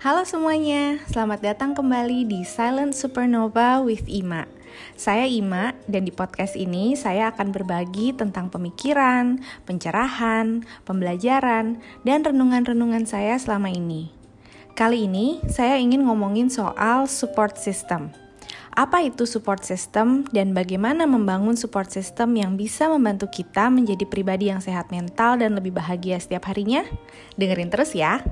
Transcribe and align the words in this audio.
Halo 0.00 0.24
semuanya, 0.24 0.96
selamat 1.12 1.44
datang 1.44 1.76
kembali 1.76 2.24
di 2.24 2.40
Silent 2.40 2.96
Supernova 2.96 3.84
with 3.84 4.08
Ima. 4.08 4.48
Saya 4.96 5.28
Ima 5.28 5.76
dan 5.92 6.08
di 6.08 6.12
podcast 6.16 6.56
ini 6.56 6.96
saya 6.96 7.28
akan 7.28 7.52
berbagi 7.52 8.16
tentang 8.16 8.48
pemikiran, 8.48 9.44
pencerahan, 9.68 10.64
pembelajaran, 10.88 11.84
dan 12.00 12.24
renungan-renungan 12.24 13.04
saya 13.04 13.36
selama 13.36 13.68
ini. 13.68 14.08
Kali 14.72 15.04
ini 15.04 15.44
saya 15.52 15.76
ingin 15.76 16.08
ngomongin 16.08 16.48
soal 16.48 17.04
support 17.04 17.60
system. 17.60 18.08
Apa 18.72 19.04
itu 19.04 19.28
support 19.28 19.68
system 19.68 20.24
dan 20.32 20.56
bagaimana 20.56 21.04
membangun 21.04 21.60
support 21.60 21.92
system 21.92 22.40
yang 22.40 22.56
bisa 22.56 22.88
membantu 22.88 23.28
kita 23.28 23.68
menjadi 23.68 24.08
pribadi 24.08 24.48
yang 24.48 24.64
sehat 24.64 24.88
mental 24.88 25.36
dan 25.36 25.52
lebih 25.60 25.76
bahagia 25.76 26.16
setiap 26.16 26.48
harinya? 26.48 26.88
Dengerin 27.36 27.68
terus 27.68 27.92
ya. 27.92 28.24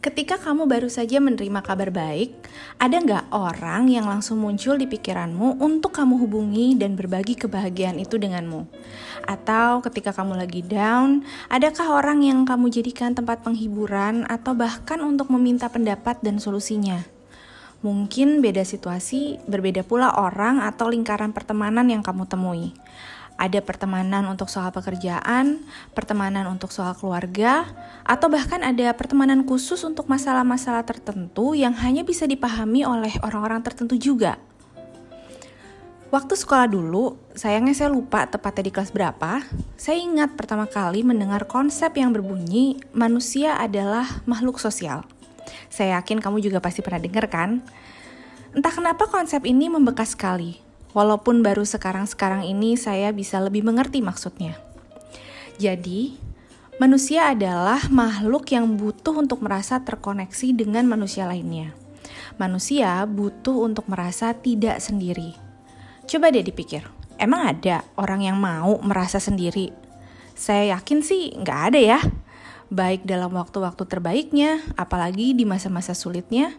Ketika 0.00 0.40
kamu 0.40 0.64
baru 0.64 0.88
saja 0.88 1.20
menerima 1.20 1.60
kabar 1.60 1.92
baik, 1.92 2.32
ada 2.80 3.04
nggak 3.04 3.36
orang 3.36 3.84
yang 3.92 4.08
langsung 4.08 4.40
muncul 4.40 4.80
di 4.80 4.88
pikiranmu 4.88 5.60
untuk 5.60 5.92
kamu 5.92 6.16
hubungi 6.24 6.72
dan 6.72 6.96
berbagi 6.96 7.36
kebahagiaan 7.36 8.00
itu 8.00 8.16
denganmu? 8.16 8.64
Atau 9.28 9.84
ketika 9.84 10.16
kamu 10.16 10.40
lagi 10.40 10.64
down, 10.64 11.20
adakah 11.52 12.00
orang 12.00 12.24
yang 12.24 12.48
kamu 12.48 12.72
jadikan 12.72 13.12
tempat 13.12 13.44
penghiburan 13.44 14.24
atau 14.24 14.56
bahkan 14.56 15.04
untuk 15.04 15.28
meminta 15.36 15.68
pendapat 15.68 16.16
dan 16.24 16.40
solusinya? 16.40 17.04
Mungkin 17.84 18.40
beda 18.40 18.64
situasi, 18.64 19.36
berbeda 19.44 19.84
pula 19.84 20.16
orang 20.16 20.64
atau 20.64 20.88
lingkaran 20.88 21.36
pertemanan 21.36 21.92
yang 21.92 22.00
kamu 22.00 22.24
temui. 22.24 22.72
Ada 23.40 23.64
pertemanan 23.64 24.28
untuk 24.28 24.52
soal 24.52 24.68
pekerjaan, 24.68 25.64
pertemanan 25.96 26.44
untuk 26.44 26.68
soal 26.68 26.92
keluarga, 26.92 27.64
atau 28.04 28.28
bahkan 28.28 28.60
ada 28.60 28.92
pertemanan 28.92 29.48
khusus 29.48 29.80
untuk 29.80 30.12
masalah-masalah 30.12 30.84
tertentu 30.84 31.56
yang 31.56 31.72
hanya 31.80 32.04
bisa 32.04 32.28
dipahami 32.28 32.84
oleh 32.84 33.16
orang-orang 33.24 33.64
tertentu 33.64 33.96
juga. 33.96 34.36
Waktu 36.12 36.36
sekolah 36.36 36.68
dulu, 36.68 37.16
sayangnya 37.38 37.72
saya 37.72 37.88
lupa 37.88 38.28
tepatnya 38.28 38.66
di 38.68 38.72
kelas 38.74 38.92
berapa, 38.92 39.46
saya 39.78 39.96
ingat 39.96 40.36
pertama 40.36 40.68
kali 40.68 41.00
mendengar 41.00 41.48
konsep 41.48 41.96
yang 41.96 42.12
berbunyi 42.12 42.82
manusia 42.92 43.56
adalah 43.56 44.20
makhluk 44.28 44.60
sosial. 44.60 45.06
Saya 45.72 45.96
yakin 45.96 46.20
kamu 46.20 46.44
juga 46.44 46.58
pasti 46.58 46.82
pernah 46.82 47.00
dengar 47.00 47.30
kan? 47.30 47.64
Entah 48.52 48.74
kenapa 48.74 49.06
konsep 49.06 49.46
ini 49.46 49.70
membekas 49.70 50.18
sekali, 50.18 50.58
Walaupun 50.90 51.46
baru 51.46 51.62
sekarang-sekarang 51.62 52.42
ini 52.46 52.74
saya 52.74 53.14
bisa 53.14 53.38
lebih 53.38 53.62
mengerti 53.62 54.02
maksudnya. 54.02 54.58
Jadi, 55.60 56.18
manusia 56.82 57.30
adalah 57.30 57.86
makhluk 57.92 58.50
yang 58.50 58.74
butuh 58.74 59.14
untuk 59.22 59.44
merasa 59.44 59.84
terkoneksi 59.84 60.56
dengan 60.56 60.88
manusia 60.90 61.28
lainnya. 61.28 61.76
Manusia 62.40 63.04
butuh 63.04 63.68
untuk 63.68 63.86
merasa 63.86 64.32
tidak 64.34 64.80
sendiri. 64.80 65.36
Coba 66.10 66.32
deh 66.34 66.42
dipikir, 66.42 66.82
emang 67.20 67.54
ada 67.54 67.86
orang 67.94 68.26
yang 68.26 68.40
mau 68.40 68.80
merasa 68.82 69.22
sendiri? 69.22 69.70
Saya 70.34 70.74
yakin 70.74 71.04
sih 71.04 71.36
nggak 71.36 71.60
ada 71.70 71.78
ya. 71.78 72.00
Baik 72.72 73.04
dalam 73.04 73.36
waktu-waktu 73.36 73.84
terbaiknya, 73.84 74.64
apalagi 74.74 75.36
di 75.36 75.44
masa-masa 75.44 75.92
sulitnya, 75.92 76.54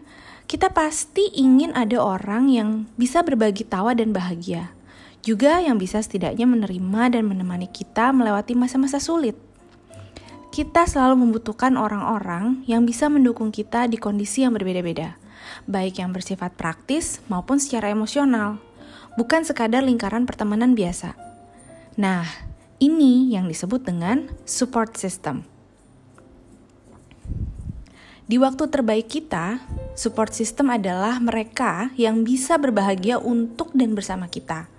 kita 0.52 0.68
pasti 0.68 1.32
ingin 1.32 1.72
ada 1.72 1.96
orang 1.96 2.52
yang 2.52 2.84
bisa 3.00 3.24
berbagi 3.24 3.64
tawa 3.64 3.96
dan 3.96 4.12
bahagia. 4.12 4.76
Juga 5.24 5.64
yang 5.64 5.80
bisa 5.80 5.96
setidaknya 6.04 6.44
menerima 6.44 7.16
dan 7.16 7.24
menemani 7.24 7.72
kita 7.72 8.12
melewati 8.12 8.52
masa-masa 8.52 9.00
sulit. 9.00 9.32
Kita 10.52 10.84
selalu 10.84 11.24
membutuhkan 11.24 11.80
orang-orang 11.80 12.68
yang 12.68 12.84
bisa 12.84 13.08
mendukung 13.08 13.48
kita 13.48 13.88
di 13.88 13.96
kondisi 13.96 14.44
yang 14.44 14.52
berbeda-beda, 14.52 15.16
baik 15.64 16.04
yang 16.04 16.12
bersifat 16.12 16.52
praktis 16.52 17.24
maupun 17.32 17.56
secara 17.56 17.88
emosional, 17.88 18.60
bukan 19.16 19.48
sekadar 19.48 19.80
lingkaran 19.80 20.28
pertemanan 20.28 20.76
biasa. 20.76 21.16
Nah, 21.96 22.28
ini 22.76 23.32
yang 23.32 23.48
disebut 23.48 23.88
dengan 23.88 24.28
support 24.44 25.00
system. 25.00 25.48
Di 28.22 28.38
waktu 28.38 28.70
terbaik 28.70 29.10
kita, 29.10 29.58
support 29.98 30.30
system 30.30 30.70
adalah 30.70 31.18
mereka 31.18 31.90
yang 31.98 32.22
bisa 32.22 32.54
berbahagia 32.54 33.18
untuk 33.18 33.74
dan 33.74 33.98
bersama 33.98 34.30
kita. 34.30 34.70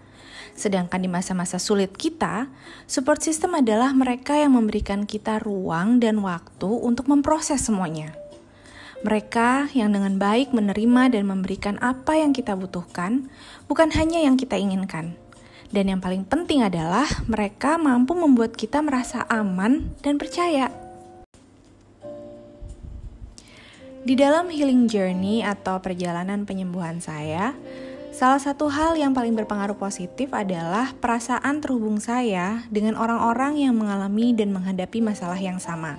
Sedangkan 0.54 1.02
di 1.02 1.10
masa-masa 1.10 1.58
sulit 1.58 1.92
kita, 1.98 2.48
support 2.86 3.20
system 3.20 3.58
adalah 3.58 3.92
mereka 3.92 4.38
yang 4.38 4.56
memberikan 4.56 5.04
kita 5.04 5.42
ruang 5.42 6.00
dan 6.00 6.22
waktu 6.22 6.70
untuk 6.70 7.10
memproses 7.12 7.60
semuanya. 7.68 8.16
Mereka 9.04 9.76
yang 9.76 9.92
dengan 9.92 10.16
baik 10.16 10.56
menerima 10.56 11.12
dan 11.12 11.28
memberikan 11.28 11.76
apa 11.84 12.16
yang 12.16 12.32
kita 12.32 12.56
butuhkan, 12.56 13.28
bukan 13.68 13.92
hanya 13.92 14.24
yang 14.24 14.40
kita 14.40 14.56
inginkan. 14.56 15.20
Dan 15.74 15.92
yang 15.92 16.00
paling 16.00 16.24
penting 16.24 16.64
adalah 16.64 17.10
mereka 17.28 17.76
mampu 17.82 18.16
membuat 18.16 18.56
kita 18.56 18.80
merasa 18.80 19.26
aman 19.28 19.92
dan 20.06 20.16
percaya. 20.16 20.83
Di 24.04 24.20
dalam 24.20 24.52
healing 24.52 24.92
journey 24.92 25.48
atau 25.48 25.80
perjalanan 25.80 26.44
penyembuhan 26.44 27.00
saya, 27.00 27.56
salah 28.12 28.36
satu 28.36 28.68
hal 28.68 29.00
yang 29.00 29.16
paling 29.16 29.32
berpengaruh 29.32 29.80
positif 29.80 30.28
adalah 30.36 30.92
perasaan 31.00 31.64
terhubung 31.64 32.04
saya 32.04 32.68
dengan 32.68 33.00
orang-orang 33.00 33.64
yang 33.64 33.80
mengalami 33.80 34.36
dan 34.36 34.52
menghadapi 34.52 35.00
masalah 35.00 35.40
yang 35.40 35.56
sama. 35.56 35.96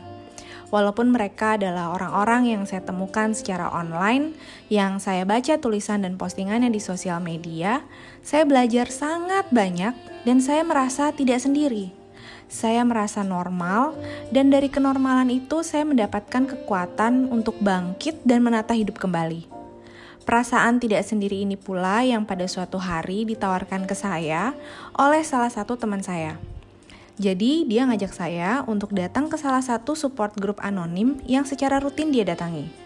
Walaupun 0.68 1.16
mereka 1.16 1.56
adalah 1.56 1.96
orang-orang 1.96 2.52
yang 2.52 2.68
saya 2.68 2.84
temukan 2.84 3.32
secara 3.32 3.72
online, 3.72 4.36
yang 4.68 5.00
saya 5.00 5.24
baca 5.24 5.56
tulisan 5.56 6.04
dan 6.04 6.20
postingannya 6.20 6.68
di 6.68 6.84
sosial 6.84 7.24
media, 7.24 7.88
saya 8.20 8.44
belajar 8.44 8.92
sangat 8.92 9.48
banyak 9.48 9.96
dan 10.28 10.44
saya 10.44 10.60
merasa 10.60 11.08
tidak 11.08 11.40
sendiri 11.40 12.03
saya 12.48 12.84
merasa 12.86 13.20
normal, 13.22 13.96
dan 14.30 14.48
dari 14.48 14.70
kenormalan 14.70 15.28
itu 15.32 15.60
saya 15.66 15.82
mendapatkan 15.82 16.44
kekuatan 16.44 17.28
untuk 17.28 17.58
bangkit 17.60 18.22
dan 18.22 18.44
menata 18.44 18.72
hidup 18.72 18.96
kembali. 19.00 19.46
Perasaan 20.24 20.80
tidak 20.80 21.04
sendiri 21.04 21.44
ini 21.44 21.60
pula 21.60 22.00
yang 22.00 22.24
pada 22.24 22.48
suatu 22.48 22.80
hari 22.80 23.28
ditawarkan 23.28 23.84
ke 23.84 23.92
saya 23.92 24.56
oleh 24.96 25.20
salah 25.20 25.52
satu 25.52 25.76
teman 25.76 26.00
saya. 26.00 26.40
Jadi, 27.20 27.68
dia 27.68 27.86
ngajak 27.86 28.10
saya 28.10 28.64
untuk 28.66 28.90
datang 28.90 29.30
ke 29.30 29.38
salah 29.38 29.62
satu 29.62 29.94
support 29.94 30.34
group 30.34 30.58
anonim 30.64 31.20
yang 31.28 31.46
secara 31.46 31.78
rutin 31.78 32.10
dia 32.10 32.26
datangi. 32.26 32.83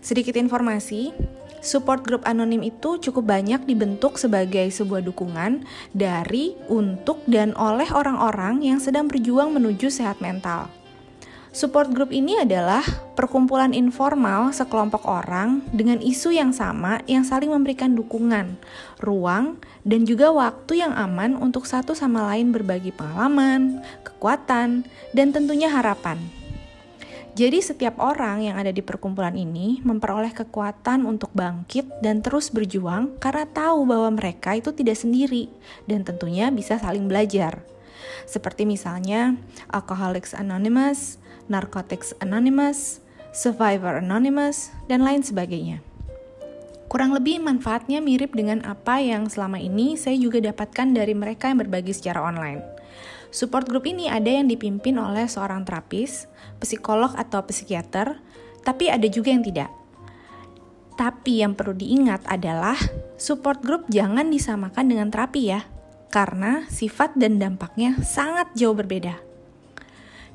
Sedikit 0.00 0.38
informasi, 0.38 1.10
Support 1.58 2.06
group 2.06 2.22
anonim 2.22 2.62
itu 2.62 3.02
cukup 3.02 3.34
banyak 3.34 3.66
dibentuk 3.66 4.14
sebagai 4.14 4.70
sebuah 4.70 5.02
dukungan 5.02 5.66
dari, 5.90 6.54
untuk, 6.70 7.18
dan 7.26 7.50
oleh 7.58 7.90
orang-orang 7.90 8.62
yang 8.62 8.78
sedang 8.78 9.10
berjuang 9.10 9.50
menuju 9.50 9.90
sehat 9.90 10.22
mental. 10.22 10.70
Support 11.50 11.90
group 11.90 12.14
ini 12.14 12.38
adalah 12.38 12.84
perkumpulan 13.18 13.74
informal 13.74 14.54
sekelompok 14.54 15.02
orang 15.02 15.66
dengan 15.74 15.98
isu 15.98 16.30
yang 16.30 16.54
sama 16.54 17.02
yang 17.10 17.26
saling 17.26 17.50
memberikan 17.50 17.98
dukungan, 17.98 18.54
ruang, 19.02 19.58
dan 19.82 20.06
juga 20.06 20.30
waktu 20.30 20.86
yang 20.86 20.94
aman 20.94 21.34
untuk 21.34 21.66
satu 21.66 21.96
sama 21.96 22.22
lain 22.30 22.54
berbagi 22.54 22.94
pengalaman, 22.94 23.82
kekuatan, 24.06 24.86
dan 25.10 25.28
tentunya 25.34 25.66
harapan. 25.66 26.37
Jadi 27.38 27.62
setiap 27.62 28.02
orang 28.02 28.50
yang 28.50 28.58
ada 28.58 28.74
di 28.74 28.82
perkumpulan 28.82 29.38
ini 29.38 29.78
memperoleh 29.86 30.34
kekuatan 30.34 31.06
untuk 31.06 31.30
bangkit 31.38 32.02
dan 32.02 32.18
terus 32.18 32.50
berjuang 32.50 33.14
karena 33.22 33.46
tahu 33.46 33.86
bahwa 33.86 34.10
mereka 34.18 34.58
itu 34.58 34.74
tidak 34.74 34.98
sendiri 34.98 35.46
dan 35.86 36.02
tentunya 36.02 36.50
bisa 36.50 36.82
saling 36.82 37.06
belajar. 37.06 37.62
Seperti 38.26 38.66
misalnya 38.66 39.38
Alcoholics 39.70 40.34
Anonymous, 40.34 41.22
Narcotics 41.46 42.10
Anonymous, 42.18 42.98
Survivor 43.30 44.02
Anonymous, 44.02 44.74
dan 44.90 45.06
lain 45.06 45.22
sebagainya. 45.22 45.78
Kurang 46.90 47.14
lebih 47.14 47.38
manfaatnya 47.38 48.02
mirip 48.02 48.34
dengan 48.34 48.66
apa 48.66 48.98
yang 48.98 49.30
selama 49.30 49.62
ini 49.62 49.94
saya 49.94 50.18
juga 50.18 50.42
dapatkan 50.42 50.90
dari 50.90 51.14
mereka 51.14 51.54
yang 51.54 51.62
berbagi 51.62 51.94
secara 51.94 52.18
online. 52.18 52.77
Support 53.28 53.68
group 53.68 53.84
ini 53.84 54.08
ada 54.08 54.32
yang 54.32 54.48
dipimpin 54.48 54.96
oleh 54.96 55.28
seorang 55.28 55.68
terapis, 55.68 56.24
psikolog 56.64 57.12
atau 57.12 57.44
psikiater, 57.44 58.16
tapi 58.64 58.88
ada 58.88 59.04
juga 59.04 59.36
yang 59.36 59.44
tidak. 59.44 59.68
Tapi 60.96 61.44
yang 61.44 61.52
perlu 61.52 61.76
diingat 61.76 62.24
adalah 62.24 62.74
support 63.20 63.60
group 63.60 63.86
jangan 63.92 64.32
disamakan 64.32 64.88
dengan 64.88 65.12
terapi 65.12 65.52
ya, 65.52 65.60
karena 66.08 66.64
sifat 66.72 67.14
dan 67.20 67.36
dampaknya 67.36 68.00
sangat 68.00 68.48
jauh 68.56 68.74
berbeda. 68.74 69.20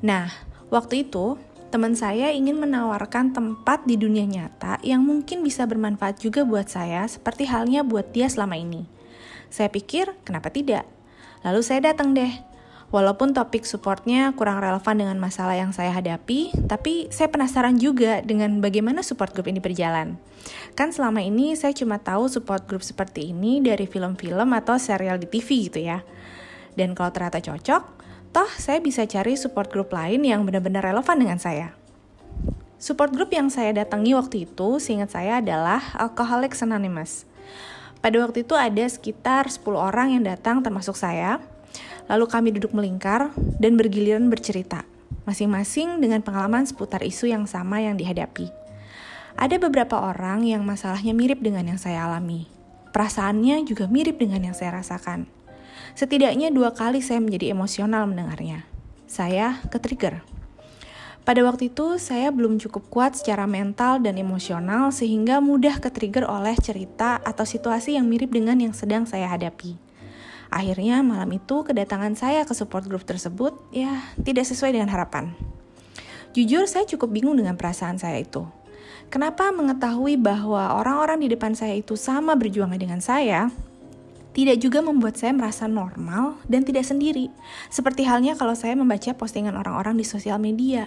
Nah, 0.06 0.30
waktu 0.70 1.04
itu 1.04 1.36
teman 1.74 1.98
saya 1.98 2.30
ingin 2.30 2.62
menawarkan 2.62 3.34
tempat 3.34 3.82
di 3.82 3.98
dunia 3.98 4.22
nyata 4.22 4.78
yang 4.86 5.02
mungkin 5.02 5.42
bisa 5.42 5.66
bermanfaat 5.66 6.22
juga 6.22 6.46
buat 6.46 6.70
saya, 6.70 7.02
seperti 7.10 7.50
halnya 7.50 7.82
buat 7.82 8.14
dia 8.14 8.30
selama 8.30 8.54
ini. 8.54 8.86
Saya 9.50 9.66
pikir, 9.66 10.14
kenapa 10.22 10.54
tidak? 10.54 10.86
Lalu 11.42 11.60
saya 11.60 11.92
datang 11.92 12.14
deh 12.14 12.53
Walaupun 12.92 13.32
topik 13.32 13.64
supportnya 13.64 14.32
kurang 14.36 14.60
relevan 14.60 14.96
dengan 15.00 15.16
masalah 15.18 15.56
yang 15.56 15.72
saya 15.72 15.90
hadapi, 15.94 16.52
tapi 16.68 17.08
saya 17.08 17.32
penasaran 17.32 17.80
juga 17.80 18.20
dengan 18.20 18.60
bagaimana 18.60 19.00
support 19.00 19.32
group 19.32 19.50
ini 19.50 19.58
berjalan. 19.58 20.20
Kan 20.76 20.92
selama 20.92 21.24
ini 21.24 21.56
saya 21.56 21.72
cuma 21.72 21.98
tahu 21.98 22.28
support 22.28 22.68
group 22.68 22.84
seperti 22.84 23.32
ini 23.32 23.64
dari 23.64 23.88
film-film 23.88 24.52
atau 24.54 24.78
serial 24.78 25.18
di 25.18 25.26
TV 25.26 25.72
gitu 25.72 25.80
ya. 25.80 26.04
Dan 26.78 26.92
kalau 26.92 27.10
ternyata 27.10 27.40
cocok, 27.42 27.82
toh 28.34 28.50
saya 28.58 28.78
bisa 28.78 29.06
cari 29.06 29.38
support 29.38 29.70
group 29.70 29.90
lain 29.94 30.22
yang 30.22 30.42
benar-benar 30.42 30.84
relevan 30.84 31.16
dengan 31.18 31.38
saya. 31.38 31.74
Support 32.84 33.16
group 33.16 33.32
yang 33.32 33.48
saya 33.48 33.72
datangi 33.72 34.12
waktu 34.12 34.44
itu, 34.44 34.76
seingat 34.76 35.16
saya 35.16 35.40
adalah 35.40 35.80
Alcoholics 35.96 36.60
Anonymous. 36.60 37.24
Pada 38.04 38.20
waktu 38.20 38.44
itu 38.44 38.52
ada 38.52 38.84
sekitar 38.84 39.48
10 39.48 39.64
orang 39.72 40.12
yang 40.12 40.22
datang 40.28 40.60
termasuk 40.60 40.92
saya, 40.92 41.40
Lalu 42.10 42.26
kami 42.28 42.48
duduk 42.52 42.76
melingkar 42.76 43.32
dan 43.56 43.80
bergiliran 43.80 44.28
bercerita, 44.28 44.84
masing-masing 45.24 46.04
dengan 46.04 46.20
pengalaman 46.20 46.68
seputar 46.68 47.00
isu 47.00 47.32
yang 47.32 47.48
sama 47.48 47.80
yang 47.80 47.96
dihadapi. 47.96 48.52
Ada 49.34 49.58
beberapa 49.58 49.98
orang 49.98 50.46
yang 50.46 50.62
masalahnya 50.62 51.10
mirip 51.10 51.42
dengan 51.42 51.66
yang 51.66 51.80
saya 51.80 52.06
alami. 52.06 52.46
Perasaannya 52.94 53.66
juga 53.66 53.90
mirip 53.90 54.22
dengan 54.22 54.46
yang 54.46 54.54
saya 54.54 54.78
rasakan. 54.78 55.26
Setidaknya 55.98 56.54
dua 56.54 56.70
kali 56.70 57.02
saya 57.02 57.18
menjadi 57.18 57.50
emosional 57.50 58.06
mendengarnya. 58.06 58.62
Saya 59.10 59.58
ke-trigger. 59.74 60.22
Pada 61.24 61.40
waktu 61.40 61.72
itu, 61.72 61.96
saya 61.96 62.28
belum 62.28 62.60
cukup 62.60 62.86
kuat 62.92 63.16
secara 63.16 63.48
mental 63.48 63.98
dan 63.98 64.20
emosional 64.20 64.92
sehingga 64.92 65.40
mudah 65.40 65.80
ke-trigger 65.80 66.28
oleh 66.28 66.52
cerita 66.60 67.16
atau 67.24 67.48
situasi 67.48 67.96
yang 67.96 68.06
mirip 68.06 68.28
dengan 68.28 68.60
yang 68.60 68.76
sedang 68.76 69.08
saya 69.08 69.26
hadapi. 69.32 69.83
Akhirnya 70.54 71.02
malam 71.02 71.34
itu 71.34 71.66
kedatangan 71.66 72.14
saya 72.14 72.46
ke 72.46 72.54
support 72.54 72.86
group 72.86 73.02
tersebut 73.02 73.58
ya 73.74 74.06
tidak 74.22 74.46
sesuai 74.46 74.70
dengan 74.78 74.86
harapan. 74.86 75.34
Jujur 76.30 76.70
saya 76.70 76.86
cukup 76.86 77.10
bingung 77.10 77.34
dengan 77.34 77.58
perasaan 77.58 77.98
saya 77.98 78.22
itu. 78.22 78.46
Kenapa 79.10 79.50
mengetahui 79.50 80.14
bahwa 80.14 80.78
orang-orang 80.78 81.26
di 81.26 81.28
depan 81.34 81.58
saya 81.58 81.74
itu 81.74 81.98
sama 81.98 82.38
berjuangnya 82.38 82.78
dengan 82.78 83.02
saya, 83.02 83.50
tidak 84.34 84.62
juga 84.62 84.78
membuat 84.82 85.18
saya 85.18 85.34
merasa 85.34 85.66
normal 85.66 86.38
dan 86.46 86.62
tidak 86.62 86.86
sendiri. 86.86 87.34
Seperti 87.70 88.06
halnya 88.06 88.38
kalau 88.38 88.54
saya 88.54 88.78
membaca 88.78 89.10
postingan 89.14 89.58
orang-orang 89.58 89.98
di 89.98 90.06
sosial 90.06 90.38
media. 90.38 90.86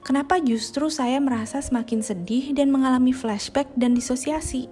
Kenapa 0.00 0.40
justru 0.40 0.88
saya 0.88 1.20
merasa 1.20 1.60
semakin 1.60 2.00
sedih 2.00 2.56
dan 2.56 2.72
mengalami 2.72 3.12
flashback 3.12 3.68
dan 3.76 3.92
disosiasi? 3.92 4.68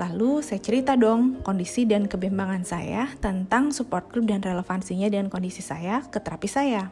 Lalu 0.00 0.40
saya 0.40 0.64
cerita 0.64 0.96
dong 0.96 1.44
kondisi 1.44 1.84
dan 1.84 2.08
kebimbangan 2.08 2.64
saya 2.64 3.12
tentang 3.20 3.68
support 3.68 4.08
group 4.08 4.32
dan 4.32 4.40
relevansinya 4.40 5.12
dan 5.12 5.28
kondisi 5.28 5.60
saya 5.60 6.00
ke 6.08 6.16
terapi 6.16 6.48
saya. 6.48 6.88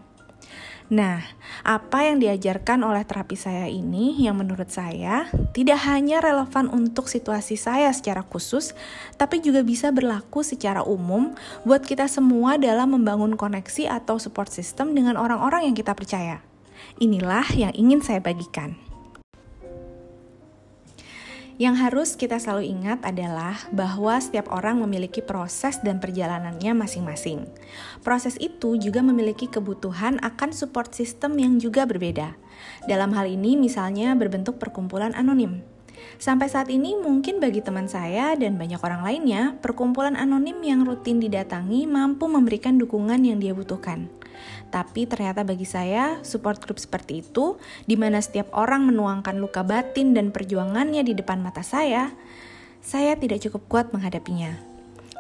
Nah, 0.89 1.21
apa 1.65 2.09
yang 2.09 2.21
diajarkan 2.21 2.81
oleh 2.81 3.05
terapi 3.05 3.37
saya 3.37 3.69
ini 3.69 4.17
yang 4.25 4.41
menurut 4.41 4.73
saya 4.73 5.29
tidak 5.53 5.85
hanya 5.85 6.21
relevan 6.25 6.69
untuk 6.73 7.13
situasi 7.13 7.61
saya 7.61 7.93
secara 7.93 8.25
khusus, 8.25 8.73
tapi 9.21 9.45
juga 9.45 9.61
bisa 9.61 9.93
berlaku 9.93 10.41
secara 10.41 10.81
umum 10.85 11.37
buat 11.69 11.85
kita 11.85 12.09
semua 12.09 12.57
dalam 12.57 12.97
membangun 12.97 13.37
koneksi 13.37 14.01
atau 14.01 14.17
support 14.17 14.49
system 14.49 14.97
dengan 14.97 15.21
orang-orang 15.21 15.69
yang 15.69 15.77
kita 15.77 15.93
percaya. 15.93 16.41
Inilah 17.01 17.45
yang 17.53 17.73
ingin 17.77 18.01
saya 18.01 18.25
bagikan. 18.25 18.88
Yang 21.59 21.75
harus 21.83 22.09
kita 22.15 22.39
selalu 22.39 22.71
ingat 22.71 23.03
adalah 23.03 23.59
bahwa 23.75 24.15
setiap 24.23 24.47
orang 24.55 24.79
memiliki 24.79 25.19
proses 25.19 25.83
dan 25.83 25.99
perjalanannya 25.99 26.71
masing-masing. 26.71 27.51
Proses 28.07 28.39
itu 28.39 28.79
juga 28.79 29.03
memiliki 29.03 29.51
kebutuhan 29.51 30.23
akan 30.23 30.55
support 30.55 30.95
system 30.95 31.35
yang 31.35 31.59
juga 31.59 31.83
berbeda. 31.83 32.39
Dalam 32.87 33.11
hal 33.11 33.27
ini 33.27 33.59
misalnya 33.59 34.15
berbentuk 34.15 34.63
perkumpulan 34.63 35.11
anonim. 35.19 35.78
Sampai 36.19 36.51
saat 36.51 36.69
ini 36.69 36.99
mungkin 36.99 37.39
bagi 37.39 37.63
teman 37.63 37.87
saya 37.87 38.35
dan 38.35 38.59
banyak 38.59 38.79
orang 38.83 39.03
lainnya, 39.07 39.43
perkumpulan 39.63 40.19
anonim 40.19 40.59
yang 40.63 40.83
rutin 40.83 41.23
didatangi 41.23 41.87
mampu 41.87 42.27
memberikan 42.27 42.77
dukungan 42.77 43.23
yang 43.23 43.39
dia 43.39 43.55
butuhkan. 43.55 44.11
Tapi 44.69 45.09
ternyata 45.09 45.43
bagi 45.43 45.65
saya, 45.65 46.21
support 46.23 46.61
group 46.63 46.79
seperti 46.79 47.25
itu, 47.25 47.57
di 47.89 47.97
mana 47.97 48.21
setiap 48.21 48.53
orang 48.53 48.85
menuangkan 48.87 49.41
luka 49.41 49.65
batin 49.65 50.13
dan 50.13 50.31
perjuangannya 50.31 51.03
di 51.03 51.17
depan 51.17 51.41
mata 51.41 51.65
saya, 51.65 52.13
saya 52.85 53.17
tidak 53.17 53.43
cukup 53.49 53.63
kuat 53.67 53.87
menghadapinya. 53.91 54.55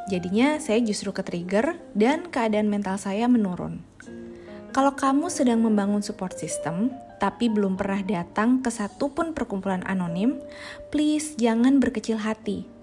Jadinya 0.08 0.56
saya 0.56 0.80
justru 0.80 1.12
ke-trigger 1.12 1.76
dan 1.92 2.28
keadaan 2.28 2.68
mental 2.72 2.96
saya 2.96 3.28
menurun. 3.28 3.87
Kalau 4.70 4.92
kamu 4.94 5.32
sedang 5.32 5.64
membangun 5.64 6.04
support 6.04 6.36
system, 6.36 6.94
tapi 7.18 7.50
belum 7.50 7.74
pernah 7.74 8.04
datang 8.04 8.62
ke 8.62 8.70
satupun 8.70 9.34
perkumpulan 9.34 9.82
anonim, 9.88 10.38
please 10.92 11.34
jangan 11.34 11.82
berkecil 11.82 12.20
hati 12.20 12.78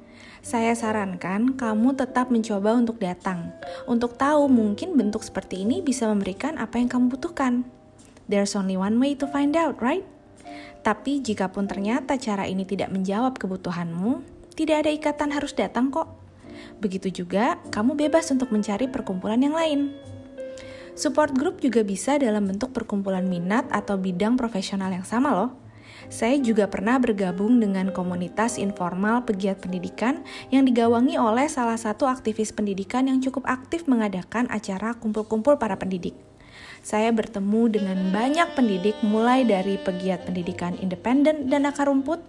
saya 0.45 0.77
sarankan 0.77 1.57
kamu 1.57 1.97
tetap 1.97 2.29
mencoba 2.29 2.77
untuk 2.77 3.01
datang, 3.01 3.49
untuk 3.89 4.13
tahu 4.13 4.45
mungkin 4.45 4.93
bentuk 4.93 5.25
seperti 5.25 5.65
ini 5.65 5.81
bisa 5.81 6.05
memberikan 6.05 6.61
apa 6.61 6.77
yang 6.77 6.85
kamu 6.85 7.17
butuhkan. 7.17 7.65
There's 8.29 8.53
only 8.53 8.77
one 8.77 9.01
way 9.01 9.17
to 9.17 9.25
find 9.25 9.57
out, 9.57 9.81
right? 9.81 10.05
Tapi 10.85 11.25
jika 11.25 11.49
pun 11.49 11.65
ternyata 11.65 12.21
cara 12.21 12.45
ini 12.45 12.61
tidak 12.61 12.93
menjawab 12.93 13.41
kebutuhanmu, 13.41 14.21
tidak 14.53 14.85
ada 14.85 14.93
ikatan 14.93 15.33
harus 15.33 15.49
datang 15.57 15.89
kok. 15.89 16.13
Begitu 16.77 17.25
juga, 17.25 17.57
kamu 17.73 17.97
bebas 17.97 18.29
untuk 18.29 18.53
mencari 18.53 18.85
perkumpulan 18.85 19.41
yang 19.41 19.57
lain. 19.57 19.97
Support 20.95 21.35
group 21.35 21.59
juga 21.59 21.83
bisa 21.83 22.15
dalam 22.15 22.47
bentuk 22.47 22.71
perkumpulan 22.71 23.27
minat 23.27 23.67
atau 23.67 23.99
bidang 23.99 24.39
profesional 24.39 24.95
yang 24.95 25.03
sama 25.03 25.35
loh. 25.35 25.51
Saya 26.07 26.39
juga 26.39 26.71
pernah 26.71 26.95
bergabung 26.95 27.59
dengan 27.59 27.91
komunitas 27.91 28.55
informal 28.55 29.27
pegiat 29.27 29.59
pendidikan 29.59 30.23
yang 30.55 30.63
digawangi 30.63 31.19
oleh 31.19 31.51
salah 31.51 31.75
satu 31.75 32.07
aktivis 32.07 32.55
pendidikan 32.55 33.11
yang 33.11 33.19
cukup 33.19 33.43
aktif 33.43 33.91
mengadakan 33.91 34.47
acara 34.47 34.95
kumpul-kumpul 34.95 35.59
para 35.59 35.75
pendidik. 35.75 36.15
Saya 36.79 37.11
bertemu 37.11 37.75
dengan 37.75 37.97
banyak 38.15 38.55
pendidik 38.55 38.95
mulai 39.03 39.43
dari 39.43 39.75
pegiat 39.75 40.23
pendidikan 40.23 40.79
independen 40.79 41.51
dan 41.51 41.67
akar 41.67 41.91
rumput, 41.91 42.23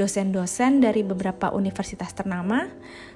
dosen-dosen 0.00 0.80
dari 0.80 1.04
beberapa 1.04 1.52
universitas 1.52 2.16
ternama, 2.16 2.70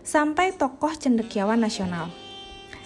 sampai 0.04 0.52
tokoh 0.52 0.92
cendekiawan 0.92 1.62
nasional. 1.62 2.29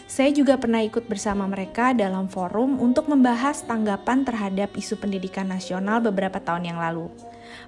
Saya 0.05 0.37
juga 0.37 0.61
pernah 0.61 0.85
ikut 0.85 1.09
bersama 1.09 1.49
mereka 1.49 1.97
dalam 1.97 2.29
forum 2.29 2.77
untuk 2.77 3.09
membahas 3.09 3.65
tanggapan 3.65 4.21
terhadap 4.21 4.77
isu 4.77 5.01
pendidikan 5.01 5.49
nasional 5.49 6.05
beberapa 6.05 6.37
tahun 6.37 6.69
yang 6.69 6.79
lalu. 6.79 7.09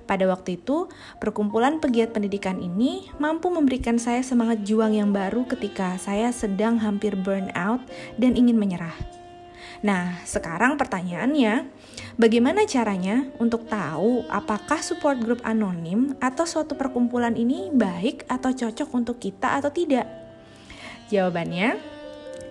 Pada 0.04 0.28
waktu 0.28 0.60
itu, 0.60 0.92
perkumpulan 1.16 1.80
pegiat 1.80 2.12
pendidikan 2.12 2.60
ini 2.60 3.08
mampu 3.16 3.48
memberikan 3.48 3.96
saya 3.96 4.20
semangat 4.20 4.62
juang 4.68 4.92
yang 4.92 5.16
baru 5.16 5.48
ketika 5.48 5.96
saya 5.96 6.28
sedang 6.28 6.76
hampir 6.76 7.16
burn 7.16 7.48
out 7.56 7.80
dan 8.20 8.36
ingin 8.36 8.60
menyerah. 8.60 8.94
Nah, 9.80 10.20
sekarang 10.24 10.76
pertanyaannya, 10.76 11.68
bagaimana 12.20 12.68
caranya 12.68 13.28
untuk 13.40 13.64
tahu 13.68 14.24
apakah 14.28 14.80
support 14.84 15.20
group 15.20 15.40
anonim 15.44 16.16
atau 16.20 16.44
suatu 16.44 16.76
perkumpulan 16.76 17.32
ini 17.32 17.72
baik 17.72 18.28
atau 18.28 18.52
cocok 18.52 18.88
untuk 18.92 19.16
kita 19.20 19.56
atau 19.60 19.68
tidak? 19.72 20.04
Jawabannya, 21.12 21.95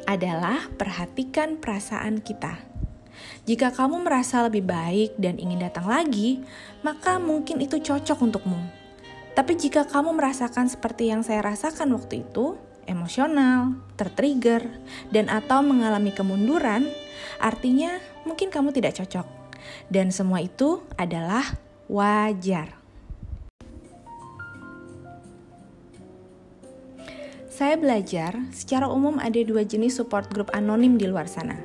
adalah 0.05 0.69
perhatikan 0.77 1.57
perasaan 1.57 2.21
kita. 2.21 2.62
Jika 3.45 3.74
kamu 3.74 4.05
merasa 4.05 4.41
lebih 4.45 4.65
baik 4.65 5.17
dan 5.21 5.38
ingin 5.38 5.62
datang 5.62 5.85
lagi, 5.85 6.41
maka 6.81 7.21
mungkin 7.21 7.62
itu 7.62 7.77
cocok 7.77 8.25
untukmu. 8.25 8.57
Tapi 9.35 9.53
jika 9.59 9.83
kamu 9.85 10.15
merasakan 10.15 10.71
seperti 10.71 11.12
yang 11.12 11.21
saya 11.21 11.43
rasakan 11.43 11.91
waktu 11.93 12.24
itu, 12.24 12.55
emosional, 12.88 13.75
tertrigger, 14.00 14.63
dan 15.12 15.27
atau 15.27 15.59
mengalami 15.59 16.15
kemunduran, 16.15 16.88
artinya 17.41 18.00
mungkin 18.24 18.50
kamu 18.50 18.71
tidak 18.71 18.95
cocok. 19.03 19.27
Dan 19.91 20.13
semua 20.13 20.41
itu 20.41 20.81
adalah 20.95 21.43
wajar. 21.91 22.84
Saya 27.55 27.79
belajar, 27.79 28.35
secara 28.51 28.91
umum 28.91 29.15
ada 29.15 29.39
dua 29.39 29.63
jenis 29.63 29.95
support 29.95 30.27
group 30.27 30.51
anonim 30.51 31.00
di 31.00 31.07
luar 31.07 31.24
sana. 31.24 31.55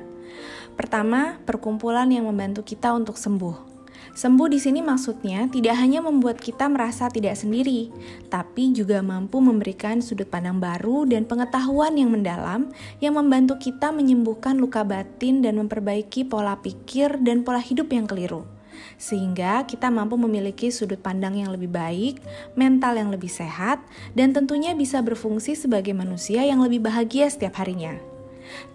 Pertama, 0.79 1.35
perkumpulan 1.43 2.07
yang 2.07 2.31
membantu 2.31 2.63
kita 2.63 2.95
untuk 2.95 3.19
sembuh. 3.19 3.67
Sembuh 4.15 4.47
di 4.47 4.55
sini 4.55 4.79
maksudnya 4.79 5.51
tidak 5.51 5.75
hanya 5.75 5.99
membuat 5.99 6.39
kita 6.39 6.71
merasa 6.71 7.11
tidak 7.11 7.35
sendiri, 7.35 7.91
tapi 8.31 8.71
juga 8.71 9.03
mampu 9.03 9.43
memberikan 9.43 9.99
sudut 9.99 10.31
pandang 10.31 10.63
baru 10.63 11.03
dan 11.11 11.27
pengetahuan 11.27 11.99
yang 11.99 12.15
mendalam 12.15 12.71
yang 13.03 13.19
membantu 13.19 13.59
kita 13.59 13.91
menyembuhkan 13.91 14.63
luka 14.63 14.87
batin 14.87 15.43
dan 15.43 15.59
memperbaiki 15.59 16.23
pola 16.23 16.55
pikir 16.63 17.19
dan 17.19 17.43
pola 17.43 17.59
hidup 17.59 17.91
yang 17.91 18.07
keliru 18.07 18.47
sehingga 18.95 19.65
kita 19.67 19.91
mampu 19.91 20.15
memiliki 20.15 20.71
sudut 20.71 20.99
pandang 20.99 21.37
yang 21.37 21.51
lebih 21.51 21.69
baik, 21.71 22.23
mental 22.57 22.97
yang 22.97 23.09
lebih 23.09 23.29
sehat, 23.29 23.83
dan 24.17 24.31
tentunya 24.31 24.73
bisa 24.73 24.99
berfungsi 25.03 25.53
sebagai 25.53 25.91
manusia 25.91 26.41
yang 26.45 26.63
lebih 26.63 26.81
bahagia 26.81 27.27
setiap 27.29 27.59
harinya. 27.61 27.99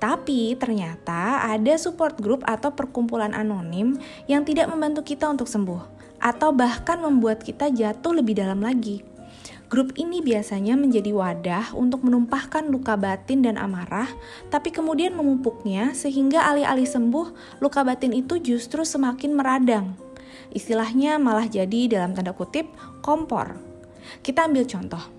Tapi 0.00 0.56
ternyata 0.56 1.44
ada 1.48 1.74
support 1.76 2.16
group 2.20 2.40
atau 2.48 2.72
perkumpulan 2.72 3.36
anonim 3.36 3.98
yang 4.30 4.44
tidak 4.44 4.72
membantu 4.72 5.04
kita 5.04 5.28
untuk 5.28 5.48
sembuh, 5.50 5.82
atau 6.22 6.52
bahkan 6.52 7.00
membuat 7.00 7.44
kita 7.44 7.68
jatuh 7.72 8.16
lebih 8.16 8.38
dalam 8.40 8.62
lagi. 8.64 9.15
Grup 9.66 9.98
ini 9.98 10.22
biasanya 10.22 10.78
menjadi 10.78 11.10
wadah 11.10 11.74
untuk 11.74 12.06
menumpahkan 12.06 12.70
luka 12.70 12.94
batin 12.94 13.42
dan 13.42 13.58
amarah, 13.58 14.06
tapi 14.46 14.70
kemudian 14.70 15.18
memupuknya 15.18 15.90
sehingga 15.90 16.46
alih-alih 16.46 16.86
sembuh, 16.86 17.58
luka 17.58 17.82
batin 17.82 18.14
itu 18.14 18.38
justru 18.38 18.86
semakin 18.86 19.34
meradang. 19.34 19.98
Istilahnya 20.54 21.18
malah 21.18 21.50
jadi 21.50 21.90
dalam 21.90 22.14
tanda 22.14 22.30
kutip 22.30 22.70
kompor. 23.02 23.58
Kita 24.22 24.46
ambil 24.46 24.70
contoh. 24.70 25.15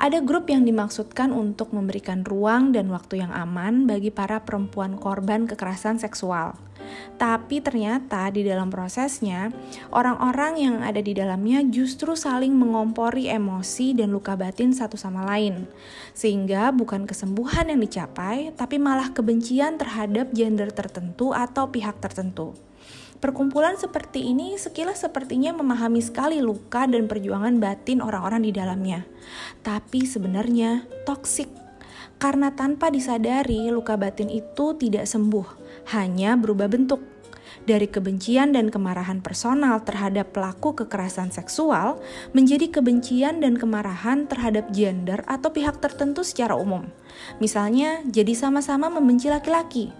Ada 0.00 0.24
grup 0.24 0.48
yang 0.48 0.64
dimaksudkan 0.64 1.28
untuk 1.28 1.76
memberikan 1.76 2.24
ruang 2.24 2.72
dan 2.72 2.88
waktu 2.88 3.20
yang 3.20 3.36
aman 3.36 3.84
bagi 3.84 4.08
para 4.08 4.40
perempuan 4.40 4.96
korban 4.96 5.44
kekerasan 5.44 6.00
seksual. 6.00 6.56
Tapi 7.20 7.60
ternyata 7.60 8.32
di 8.32 8.40
dalam 8.40 8.72
prosesnya, 8.72 9.52
orang-orang 9.92 10.52
yang 10.56 10.76
ada 10.80 11.04
di 11.04 11.12
dalamnya 11.12 11.60
justru 11.68 12.16
saling 12.16 12.56
mengompori 12.56 13.28
emosi 13.28 13.92
dan 13.92 14.16
luka 14.16 14.40
batin 14.40 14.72
satu 14.72 14.96
sama 14.96 15.20
lain. 15.28 15.68
Sehingga 16.16 16.72
bukan 16.72 17.04
kesembuhan 17.04 17.68
yang 17.68 17.84
dicapai, 17.84 18.56
tapi 18.56 18.80
malah 18.80 19.12
kebencian 19.12 19.76
terhadap 19.76 20.32
gender 20.32 20.72
tertentu 20.72 21.36
atau 21.36 21.68
pihak 21.68 22.00
tertentu. 22.00 22.56
Perkumpulan 23.20 23.76
seperti 23.76 24.32
ini 24.32 24.56
sekilas 24.56 25.04
sepertinya 25.04 25.52
memahami 25.52 26.00
sekali 26.00 26.40
luka 26.40 26.88
dan 26.88 27.04
perjuangan 27.04 27.60
batin 27.60 28.00
orang-orang 28.00 28.48
di 28.48 28.52
dalamnya. 28.56 29.04
Tapi 29.60 30.08
sebenarnya 30.08 30.88
toksik. 31.04 31.52
Karena 32.16 32.52
tanpa 32.56 32.88
disadari 32.88 33.68
luka 33.68 34.00
batin 34.00 34.32
itu 34.32 34.72
tidak 34.76 35.04
sembuh, 35.04 35.44
hanya 35.92 36.36
berubah 36.40 36.72
bentuk. 36.72 37.00
Dari 37.60 37.92
kebencian 37.92 38.56
dan 38.56 38.72
kemarahan 38.72 39.20
personal 39.20 39.84
terhadap 39.84 40.32
pelaku 40.32 40.72
kekerasan 40.80 41.28
seksual 41.28 42.00
menjadi 42.32 42.72
kebencian 42.72 43.44
dan 43.44 43.60
kemarahan 43.60 44.24
terhadap 44.24 44.72
gender 44.72 45.20
atau 45.28 45.52
pihak 45.52 45.76
tertentu 45.76 46.24
secara 46.24 46.56
umum. 46.56 46.88
Misalnya, 47.36 48.00
jadi 48.08 48.32
sama-sama 48.32 48.88
membenci 48.88 49.28
laki-laki. 49.28 49.92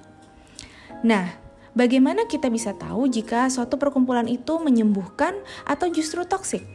Nah, 1.04 1.50
Bagaimana 1.70 2.26
kita 2.26 2.50
bisa 2.50 2.74
tahu 2.74 3.06
jika 3.06 3.46
suatu 3.46 3.78
perkumpulan 3.78 4.26
itu 4.26 4.58
menyembuhkan 4.58 5.38
atau 5.62 5.86
justru 5.86 6.26
toksik? 6.26 6.66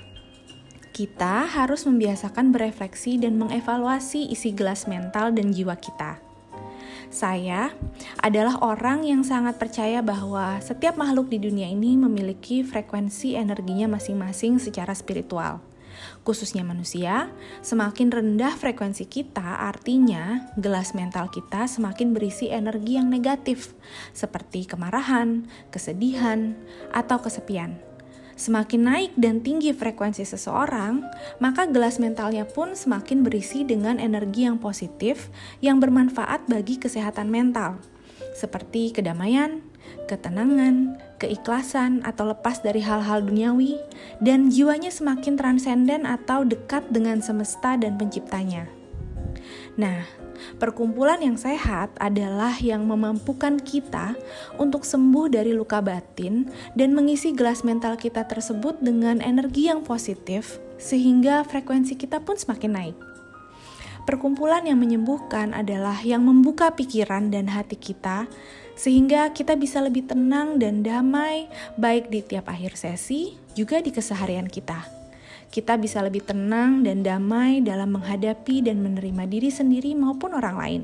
Kita 0.96 1.44
harus 1.44 1.84
membiasakan 1.84 2.56
berefleksi 2.56 3.20
dan 3.20 3.36
mengevaluasi 3.36 4.32
isi 4.32 4.56
gelas 4.56 4.88
mental 4.88 5.36
dan 5.36 5.52
jiwa 5.52 5.76
kita. 5.76 6.24
Saya 7.12 7.76
adalah 8.24 8.64
orang 8.64 9.04
yang 9.04 9.28
sangat 9.28 9.60
percaya 9.60 10.00
bahwa 10.00 10.64
setiap 10.64 10.96
makhluk 10.96 11.28
di 11.28 11.44
dunia 11.44 11.68
ini 11.68 12.00
memiliki 12.00 12.64
frekuensi 12.64 13.36
energinya 13.36 14.00
masing-masing 14.00 14.64
secara 14.64 14.96
spiritual 14.96 15.60
khususnya 16.26 16.66
manusia, 16.66 17.30
semakin 17.62 18.10
rendah 18.10 18.58
frekuensi 18.58 19.06
kita, 19.06 19.62
artinya 19.62 20.50
gelas 20.58 20.98
mental 20.98 21.30
kita 21.30 21.70
semakin 21.70 22.18
berisi 22.18 22.50
energi 22.50 22.98
yang 22.98 23.14
negatif, 23.14 23.78
seperti 24.12 24.66
kemarahan, 24.66 25.46
kesedihan, 25.70 26.58
atau 26.90 27.22
kesepian. 27.22 27.78
Semakin 28.36 28.82
naik 28.84 29.12
dan 29.16 29.40
tinggi 29.40 29.72
frekuensi 29.72 30.28
seseorang, 30.28 31.08
maka 31.40 31.70
gelas 31.72 32.04
mentalnya 32.04 32.44
pun 32.44 32.76
semakin 32.76 33.24
berisi 33.24 33.64
dengan 33.64 33.96
energi 33.96 34.44
yang 34.44 34.60
positif 34.60 35.32
yang 35.64 35.80
bermanfaat 35.80 36.44
bagi 36.52 36.76
kesehatan 36.76 37.32
mental, 37.32 37.80
seperti 38.36 38.92
kedamaian, 38.92 39.64
ketenangan, 40.06 41.02
keikhlasan 41.18 42.06
atau 42.06 42.30
lepas 42.30 42.62
dari 42.62 42.82
hal-hal 42.82 43.26
duniawi, 43.26 43.82
dan 44.22 44.54
jiwanya 44.54 44.94
semakin 44.94 45.36
transenden 45.36 46.06
atau 46.06 46.46
dekat 46.46 46.86
dengan 46.94 47.20
semesta 47.20 47.76
dan 47.76 47.98
penciptanya. 47.98 48.70
Nah, 49.76 50.08
perkumpulan 50.62 51.20
yang 51.20 51.36
sehat 51.36 51.92
adalah 52.00 52.56
yang 52.64 52.88
memampukan 52.88 53.60
kita 53.60 54.16
untuk 54.56 54.88
sembuh 54.88 55.28
dari 55.28 55.52
luka 55.52 55.84
batin 55.84 56.48
dan 56.80 56.96
mengisi 56.96 57.36
gelas 57.36 57.68
mental 57.68 58.00
kita 58.00 58.24
tersebut 58.24 58.80
dengan 58.80 59.20
energi 59.20 59.68
yang 59.68 59.84
positif, 59.84 60.64
sehingga 60.80 61.44
frekuensi 61.44 62.00
kita 62.00 62.24
pun 62.24 62.40
semakin 62.40 62.72
naik. 62.72 62.98
Perkumpulan 64.06 64.62
yang 64.70 64.78
menyembuhkan 64.78 65.50
adalah 65.58 65.98
yang 66.06 66.22
membuka 66.22 66.70
pikiran 66.78 67.34
dan 67.34 67.50
hati 67.50 67.74
kita 67.74 68.30
sehingga 68.76 69.32
kita 69.32 69.56
bisa 69.56 69.80
lebih 69.80 70.06
tenang 70.06 70.60
dan 70.60 70.84
damai 70.84 71.48
baik 71.80 72.12
di 72.12 72.22
tiap 72.22 72.52
akhir 72.52 72.76
sesi 72.76 73.36
juga 73.56 73.80
di 73.80 73.90
keseharian 73.90 74.52
kita. 74.52 74.84
Kita 75.50 75.80
bisa 75.80 76.04
lebih 76.04 76.28
tenang 76.28 76.84
dan 76.84 77.02
damai 77.02 77.64
dalam 77.64 77.96
menghadapi 77.96 78.60
dan 78.68 78.84
menerima 78.84 79.24
diri 79.32 79.48
sendiri 79.48 79.96
maupun 79.96 80.36
orang 80.36 80.58
lain. 80.60 80.84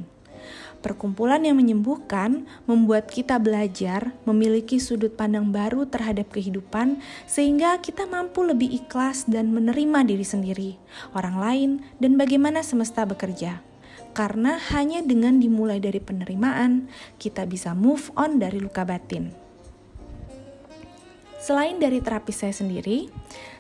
Perkumpulan 0.82 1.46
yang 1.46 1.62
menyembuhkan 1.62 2.50
membuat 2.66 3.06
kita 3.06 3.38
belajar 3.38 4.18
memiliki 4.26 4.82
sudut 4.82 5.14
pandang 5.14 5.54
baru 5.54 5.86
terhadap 5.86 6.34
kehidupan, 6.34 6.98
sehingga 7.30 7.78
kita 7.78 8.10
mampu 8.10 8.42
lebih 8.42 8.82
ikhlas 8.82 9.30
dan 9.30 9.54
menerima 9.54 10.02
diri 10.02 10.26
sendiri, 10.26 10.72
orang 11.14 11.38
lain, 11.38 11.70
dan 12.02 12.18
bagaimana 12.18 12.66
semesta 12.66 13.06
bekerja 13.06 13.62
karena 14.12 14.60
hanya 14.76 15.00
dengan 15.02 15.40
dimulai 15.40 15.80
dari 15.80 16.00
penerimaan, 16.04 16.92
kita 17.18 17.48
bisa 17.48 17.72
move 17.72 18.12
on 18.20 18.38
dari 18.38 18.60
luka 18.60 18.84
batin. 18.84 19.32
Selain 21.42 21.82
dari 21.82 21.98
terapi 21.98 22.30
saya 22.30 22.54
sendiri, 22.54 23.10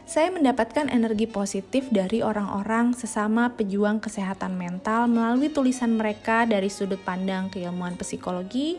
saya 0.06 0.30
mendapatkan 0.30 0.92
energi 0.92 1.26
positif 1.26 1.90
dari 1.90 2.22
orang-orang 2.22 2.94
sesama 2.94 3.58
pejuang 3.58 3.98
kesehatan 3.98 4.54
mental 4.54 5.10
melalui 5.10 5.50
tulisan 5.50 5.98
mereka 5.98 6.46
dari 6.46 6.70
sudut 6.70 7.02
pandang 7.02 7.50
keilmuan 7.50 7.98
psikologi, 7.98 8.78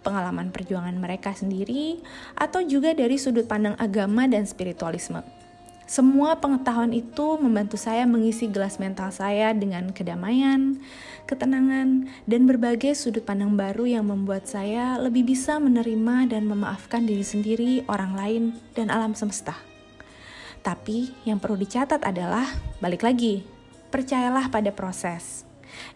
pengalaman 0.00 0.48
perjuangan 0.48 0.96
mereka 0.96 1.36
sendiri, 1.36 2.00
atau 2.38 2.64
juga 2.64 2.96
dari 2.96 3.20
sudut 3.20 3.44
pandang 3.44 3.76
agama 3.76 4.24
dan 4.30 4.48
spiritualisme. 4.48 5.20
Semua 5.88 6.36
pengetahuan 6.36 6.92
itu 6.92 7.40
membantu 7.40 7.80
saya 7.80 8.04
mengisi 8.04 8.44
gelas 8.44 8.76
mental 8.76 9.08
saya 9.08 9.56
dengan 9.56 9.88
kedamaian, 9.88 10.76
ketenangan, 11.24 12.04
dan 12.28 12.44
berbagai 12.44 12.92
sudut 12.92 13.24
pandang 13.24 13.56
baru 13.56 13.88
yang 13.88 14.04
membuat 14.04 14.44
saya 14.44 15.00
lebih 15.00 15.24
bisa 15.32 15.56
menerima 15.56 16.28
dan 16.28 16.44
memaafkan 16.44 17.08
diri 17.08 17.24
sendiri, 17.24 17.88
orang 17.88 18.12
lain, 18.12 18.42
dan 18.76 18.92
alam 18.92 19.16
semesta. 19.16 19.56
Tapi 20.60 21.08
yang 21.24 21.40
perlu 21.40 21.56
dicatat 21.56 22.04
adalah 22.04 22.44
balik 22.84 23.08
lagi, 23.08 23.48
percayalah 23.88 24.52
pada 24.52 24.68
proses. 24.76 25.47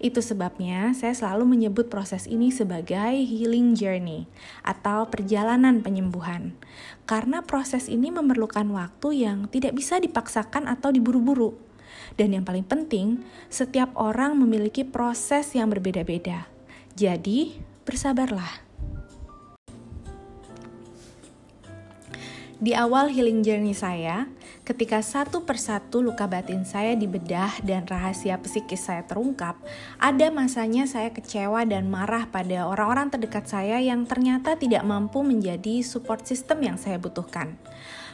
Itu 0.02 0.18
sebabnya 0.18 0.90
saya 0.98 1.14
selalu 1.14 1.54
menyebut 1.54 1.86
proses 1.86 2.26
ini 2.26 2.50
sebagai 2.50 3.22
healing 3.22 3.78
journey 3.78 4.26
atau 4.66 5.06
perjalanan 5.06 5.78
penyembuhan. 5.78 6.58
Karena 7.06 7.46
proses 7.46 7.86
ini 7.86 8.10
memerlukan 8.10 8.66
waktu 8.74 9.22
yang 9.22 9.46
tidak 9.46 9.78
bisa 9.78 10.02
dipaksakan 10.02 10.66
atau 10.66 10.90
diburu-buru. 10.90 11.54
Dan 12.18 12.34
yang 12.34 12.42
paling 12.42 12.66
penting, 12.66 13.22
setiap 13.46 13.94
orang 13.94 14.34
memiliki 14.34 14.82
proses 14.82 15.54
yang 15.54 15.70
berbeda-beda. 15.70 16.50
Jadi, 16.98 17.62
bersabarlah. 17.86 18.71
Di 22.62 22.78
awal 22.78 23.10
healing 23.10 23.42
journey 23.42 23.74
saya, 23.74 24.30
ketika 24.62 25.02
satu 25.02 25.42
persatu 25.42 25.98
luka 25.98 26.30
batin 26.30 26.62
saya 26.62 26.94
dibedah 26.94 27.58
dan 27.66 27.82
rahasia 27.90 28.38
psikis 28.38 28.86
saya 28.86 29.02
terungkap, 29.02 29.58
ada 29.98 30.30
masanya 30.30 30.86
saya 30.86 31.10
kecewa 31.10 31.66
dan 31.66 31.90
marah 31.90 32.30
pada 32.30 32.70
orang-orang 32.70 33.10
terdekat 33.10 33.50
saya 33.50 33.82
yang 33.82 34.06
ternyata 34.06 34.54
tidak 34.54 34.86
mampu 34.86 35.26
menjadi 35.26 35.82
support 35.82 36.22
system 36.22 36.62
yang 36.62 36.78
saya 36.78 37.02
butuhkan. 37.02 37.58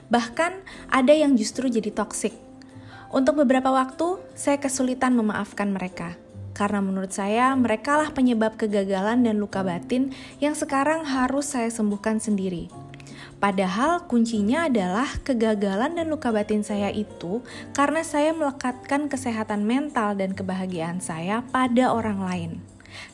Bahkan 0.08 0.64
ada 0.88 1.12
yang 1.12 1.36
justru 1.36 1.68
jadi 1.68 1.92
toksik. 1.92 2.32
Untuk 3.12 3.44
beberapa 3.44 3.68
waktu, 3.68 4.16
saya 4.32 4.56
kesulitan 4.56 5.12
memaafkan 5.12 5.76
mereka 5.76 6.16
karena 6.56 6.80
menurut 6.80 7.12
saya 7.12 7.52
merekalah 7.52 8.16
penyebab 8.16 8.56
kegagalan 8.56 9.28
dan 9.28 9.36
luka 9.36 9.60
batin 9.60 10.16
yang 10.40 10.56
sekarang 10.56 11.04
harus 11.04 11.52
saya 11.52 11.68
sembuhkan 11.68 12.16
sendiri. 12.16 12.87
Padahal 13.38 14.02
kuncinya 14.10 14.66
adalah 14.66 15.06
kegagalan 15.22 15.94
dan 15.94 16.10
luka 16.10 16.34
batin 16.34 16.66
saya 16.66 16.90
itu 16.90 17.38
karena 17.70 18.02
saya 18.02 18.34
melekatkan 18.34 19.06
kesehatan 19.06 19.62
mental 19.62 20.18
dan 20.18 20.34
kebahagiaan 20.34 20.98
saya 20.98 21.46
pada 21.54 21.94
orang 21.94 22.18
lain. 22.18 22.52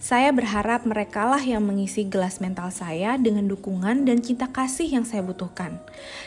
Saya 0.01 0.33
berharap 0.33 0.89
merekalah 0.89 1.45
yang 1.45 1.61
mengisi 1.61 2.09
gelas 2.09 2.41
mental 2.41 2.73
saya 2.73 3.21
dengan 3.21 3.45
dukungan 3.45 4.09
dan 4.09 4.25
cinta 4.25 4.49
kasih 4.49 4.89
yang 4.89 5.05
saya 5.05 5.21
butuhkan. 5.21 5.77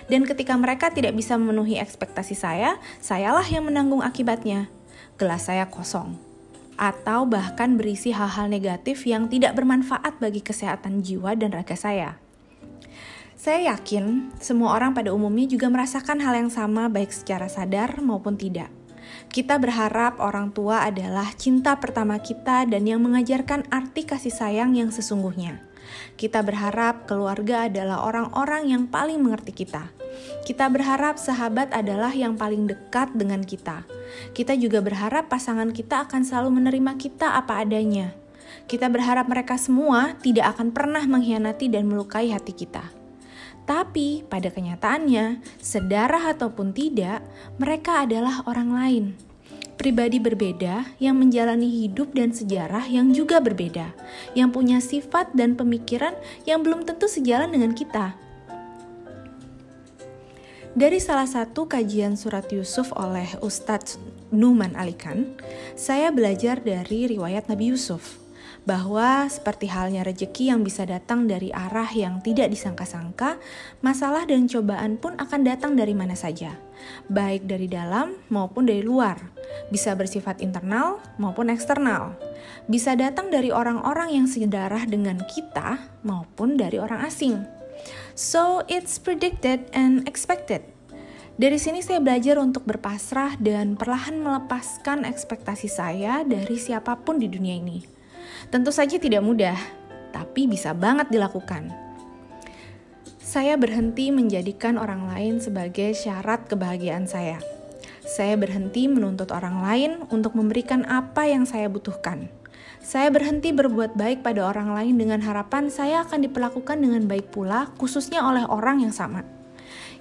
Dan 0.06 0.30
ketika 0.30 0.54
mereka 0.54 0.94
tidak 0.94 1.18
bisa 1.18 1.34
memenuhi 1.34 1.82
ekspektasi 1.82 2.38
saya, 2.38 2.77
sayalah 3.01 3.46
yang 3.50 3.66
menanggung 3.66 4.06
akibatnya. 4.06 4.70
Gelas 5.18 5.50
saya 5.50 5.66
kosong. 5.74 6.22
atau 6.77 7.25
bahkan 7.25 7.74
berisi 7.74 8.13
hal-hal 8.13 8.46
negatif 8.46 9.10
yang 9.10 9.25
tidak 9.25 9.58
bermanfaat 9.58 10.22
bagi 10.22 10.46
kesehatan 10.46 11.01
jiwa 11.01 11.34
dan 11.34 11.50
raga 11.50 11.74
saya. 11.74 12.22
Saya 13.38 13.77
yakin 13.77 14.34
semua 14.41 14.74
orang 14.74 14.98
pada 14.98 15.13
umumnya 15.13 15.46
juga 15.46 15.70
merasakan 15.70 16.25
hal 16.25 16.41
yang 16.41 16.50
sama 16.50 16.89
baik 16.89 17.13
secara 17.13 17.46
sadar 17.46 18.01
maupun 18.01 18.34
tidak. 18.34 18.74
Kita 19.29 19.62
berharap 19.62 20.17
orang 20.17 20.50
tua 20.50 20.82
adalah 20.82 21.29
cinta 21.38 21.77
pertama 21.77 22.17
kita 22.17 22.65
dan 22.65 22.89
yang 22.89 22.98
mengajarkan 23.06 23.70
arti 23.70 24.10
kasih 24.10 24.34
sayang 24.34 24.74
yang 24.74 24.89
sesungguhnya. 24.89 25.62
Kita 26.17 26.41
berharap 26.41 27.06
keluarga 27.06 27.70
adalah 27.70 28.01
orang-orang 28.10 28.74
yang 28.74 28.89
paling 28.89 29.22
mengerti 29.22 29.53
kita. 29.53 29.94
Kita 30.41 30.65
berharap 30.74 31.22
sahabat 31.22 31.70
adalah 31.77 32.12
yang 32.17 32.41
paling 32.41 32.65
dekat 32.65 33.13
dengan 33.13 33.46
kita. 33.46 33.86
Kita 34.34 34.58
juga 34.58 34.82
berharap 34.82 35.29
pasangan 35.29 35.70
kita 35.70 36.10
akan 36.10 36.25
selalu 36.25 36.58
menerima 36.58 36.98
kita 36.98 37.38
apa 37.38 37.62
adanya. 37.62 38.17
Kita 38.65 38.89
berharap 38.89 39.29
mereka 39.29 39.62
semua 39.62 40.17
tidak 40.25 40.58
akan 40.58 40.74
pernah 40.74 41.06
mengkhianati 41.06 41.70
dan 41.70 41.86
melukai 41.86 42.34
hati 42.34 42.58
kita. 42.58 42.97
Tapi 43.67 44.24
pada 44.25 44.47
kenyataannya, 44.47 45.43
sedarah 45.59 46.31
ataupun 46.31 46.71
tidak, 46.71 47.19
mereka 47.59 48.07
adalah 48.07 48.41
orang 48.47 48.71
lain 48.71 49.05
pribadi 49.77 50.17
berbeda 50.17 50.97
yang 50.97 51.21
menjalani 51.21 51.69
hidup 51.69 52.12
dan 52.17 52.33
sejarah 52.33 52.89
yang 52.89 53.13
juga 53.13 53.38
berbeda, 53.38 53.93
yang 54.33 54.50
punya 54.50 54.81
sifat 54.81 55.31
dan 55.38 55.53
pemikiran 55.53 56.17
yang 56.50 56.65
belum 56.65 56.83
tentu 56.83 57.05
sejalan 57.05 57.53
dengan 57.53 57.77
kita. 57.77 58.17
Dari 60.77 61.01
salah 61.01 61.25
satu 61.25 61.65
kajian 61.65 62.13
surat 62.17 62.50
Yusuf 62.53 62.93
oleh 62.93 63.25
Ustadz 63.41 63.97
Numan 64.29 64.77
Alikan, 64.77 65.33
saya 65.74 66.13
belajar 66.13 66.62
dari 66.62 67.09
riwayat 67.09 67.50
Nabi 67.50 67.74
Yusuf 67.74 68.26
bahwa 68.67 69.31
seperti 69.31 69.71
halnya 69.71 70.03
rejeki 70.03 70.51
yang 70.51 70.59
bisa 70.59 70.83
datang 70.83 71.24
dari 71.24 71.55
arah 71.55 71.88
yang 71.88 72.19
tidak 72.19 72.51
disangka-sangka, 72.51 73.39
masalah 73.79 74.27
dan 74.27 74.51
cobaan 74.51 75.00
pun 75.00 75.15
akan 75.15 75.47
datang 75.47 75.79
dari 75.79 75.95
mana 75.95 76.19
saja, 76.19 76.59
baik 77.07 77.47
dari 77.47 77.71
dalam 77.71 78.19
maupun 78.27 78.67
dari 78.67 78.83
luar, 78.83 79.31
bisa 79.71 79.95
bersifat 79.95 80.43
internal 80.43 81.00
maupun 81.15 81.47
eksternal, 81.47 82.19
bisa 82.67 82.91
datang 83.00 83.31
dari 83.31 83.55
orang-orang 83.55 84.19
yang 84.19 84.27
sedarah 84.27 84.83
dengan 84.83 85.24
kita 85.24 85.79
maupun 86.03 86.59
dari 86.59 86.75
orang 86.75 87.07
asing. 87.07 87.39
So, 88.19 88.67
it's 88.67 89.00
predicted 89.00 89.71
and 89.71 90.03
expected. 90.03 90.67
Dari 91.38 91.62
sini 91.62 91.86
saya 91.86 92.01
belajar 92.01 92.41
untuk 92.41 92.65
berpasrah 92.65 93.38
dan 93.39 93.77
perlahan 93.77 94.17
melepaskan 94.19 95.05
ekspektasi 95.05 95.69
saya 95.69 96.25
dari 96.25 96.57
siapa 96.57 96.97
pun 97.00 97.21
di 97.21 97.29
dunia 97.29 97.62
ini. 97.62 97.97
Tentu 98.48 98.72
saja 98.72 98.96
tidak 98.98 99.22
mudah, 99.25 99.58
tapi 100.15 100.50
bisa 100.50 100.72
banget 100.74 101.12
dilakukan. 101.13 101.70
Saya 103.17 103.60
berhenti 103.60 104.08
menjadikan 104.10 104.79
orang 104.79 105.12
lain 105.12 105.44
sebagai 105.44 105.91
syarat 105.91 106.48
kebahagiaan 106.48 107.06
saya. 107.06 107.44
Saya 108.08 108.39
berhenti 108.39 108.88
menuntut 108.88 109.36
orang 109.36 109.62
lain 109.67 109.91
untuk 110.15 110.32
memberikan 110.32 110.88
apa 110.88 111.27
yang 111.27 111.44
saya 111.44 111.67
butuhkan. 111.67 112.32
Saya 112.79 113.12
berhenti 113.12 113.51
berbuat 113.51 114.00
baik 114.00 114.24
pada 114.24 114.48
orang 114.48 114.72
lain 114.72 114.96
dengan 114.96 115.20
harapan 115.20 115.67
saya 115.67 116.08
akan 116.08 116.24
diperlakukan 116.24 116.79
dengan 116.79 117.03
baik 117.03 117.36
pula, 117.36 117.67
khususnya 117.75 118.24
oleh 118.24 118.48
orang 118.48 118.79
yang 118.88 118.96
sama. 118.96 119.37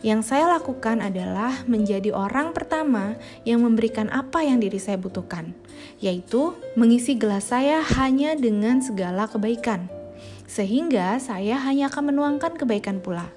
Yang 0.04 0.32
saya 0.32 0.60
lakukan 0.60 1.00
adalah 1.00 1.64
menjadi 1.64 2.12
orang 2.12 2.52
pertama 2.52 3.16
yang 3.48 3.64
memberikan 3.64 4.12
apa 4.12 4.44
yang 4.44 4.60
diri 4.60 4.76
saya 4.76 5.00
butuhkan, 5.00 5.56
yaitu 6.00 6.52
mengisi 6.76 7.16
gelas 7.16 7.48
saya 7.48 7.80
hanya 7.96 8.36
dengan 8.36 8.84
segala 8.84 9.24
kebaikan, 9.24 9.88
sehingga 10.44 11.16
saya 11.16 11.56
hanya 11.64 11.88
akan 11.88 12.12
menuangkan 12.12 12.60
kebaikan 12.60 13.00
pula. 13.00 13.32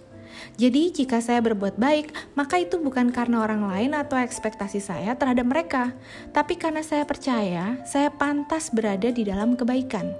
Jadi, 0.59 0.91
jika 0.91 1.19
saya 1.23 1.39
berbuat 1.39 1.79
baik, 1.79 2.35
maka 2.35 2.59
itu 2.59 2.79
bukan 2.79 3.11
karena 3.11 3.43
orang 3.43 3.63
lain 3.63 3.91
atau 3.95 4.19
ekspektasi 4.19 4.79
saya 4.83 5.15
terhadap 5.15 5.47
mereka, 5.47 5.95
tapi 6.35 6.55
karena 6.59 6.83
saya 6.83 7.03
percaya 7.03 7.79
saya 7.87 8.11
pantas 8.11 8.71
berada 8.71 9.07
di 9.11 9.23
dalam 9.27 9.55
kebaikan. 9.55 10.11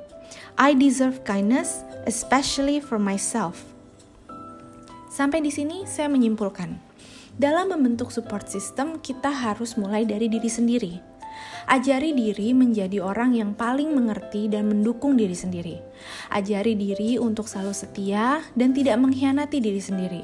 I 0.60 0.76
deserve 0.76 1.24
kindness, 1.24 1.84
especially 2.08 2.84
for 2.84 3.00
myself. 3.00 3.69
Sampai 5.20 5.44
di 5.44 5.52
sini 5.52 5.84
saya 5.84 6.08
menyimpulkan, 6.08 6.80
dalam 7.36 7.76
membentuk 7.76 8.08
support 8.08 8.48
system 8.48 9.04
kita 9.04 9.28
harus 9.28 9.76
mulai 9.76 10.08
dari 10.08 10.32
diri 10.32 10.48
sendiri. 10.48 10.96
Ajari 11.68 12.16
diri 12.16 12.56
menjadi 12.56 13.04
orang 13.04 13.36
yang 13.36 13.52
paling 13.52 13.92
mengerti 13.92 14.48
dan 14.48 14.72
mendukung 14.72 15.20
diri 15.20 15.36
sendiri. 15.36 15.76
Ajari 16.32 16.72
diri 16.80 17.20
untuk 17.20 17.52
selalu 17.52 17.76
setia 17.76 18.40
dan 18.56 18.72
tidak 18.72 18.96
mengkhianati 18.96 19.60
diri 19.60 19.84
sendiri. 19.84 20.24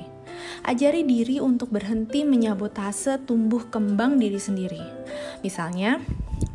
Ajari 0.63 1.03
diri 1.03 1.43
untuk 1.43 1.75
berhenti 1.75 2.23
menyabotase 2.23 3.19
tumbuh 3.27 3.67
kembang 3.67 4.15
diri 4.15 4.39
sendiri. 4.39 4.79
Misalnya, 5.43 5.99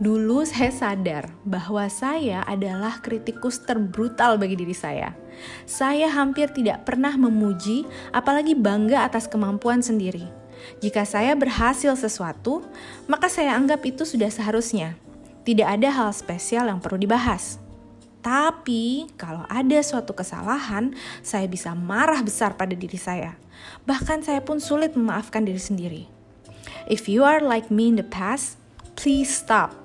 dulu 0.00 0.48
saya 0.48 0.72
sadar 0.72 1.28
bahwa 1.44 1.84
saya 1.92 2.40
adalah 2.48 3.04
kritikus 3.04 3.60
terbrutal 3.68 4.40
bagi 4.40 4.56
diri 4.56 4.72
saya. 4.72 5.12
Saya 5.64 6.10
hampir 6.10 6.50
tidak 6.50 6.84
pernah 6.88 7.14
memuji, 7.14 7.86
apalagi 8.10 8.56
bangga 8.56 9.06
atas 9.06 9.26
kemampuan 9.26 9.80
sendiri. 9.80 10.26
Jika 10.84 11.08
saya 11.08 11.32
berhasil 11.36 11.96
sesuatu, 11.96 12.64
maka 13.08 13.28
saya 13.32 13.56
anggap 13.56 13.80
itu 13.84 14.04
sudah 14.04 14.28
seharusnya. 14.28 14.96
Tidak 15.44 15.64
ada 15.64 15.88
hal 15.88 16.10
spesial 16.12 16.68
yang 16.68 16.84
perlu 16.84 17.00
dibahas. 17.00 17.56
Tapi, 18.20 19.08
kalau 19.16 19.48
ada 19.48 19.80
suatu 19.80 20.12
kesalahan, 20.12 20.92
saya 21.24 21.48
bisa 21.48 21.72
marah 21.72 22.20
besar 22.20 22.52
pada 22.52 22.76
diri 22.76 23.00
saya. 23.00 23.40
Bahkan, 23.88 24.20
saya 24.28 24.44
pun 24.44 24.60
sulit 24.60 24.92
memaafkan 24.92 25.48
diri 25.48 25.60
sendiri. 25.60 26.02
If 26.84 27.08
you 27.08 27.24
are 27.24 27.40
like 27.40 27.72
me 27.72 27.88
in 27.88 27.96
the 27.96 28.04
past, 28.04 28.60
please 29.00 29.32
stop. 29.32 29.79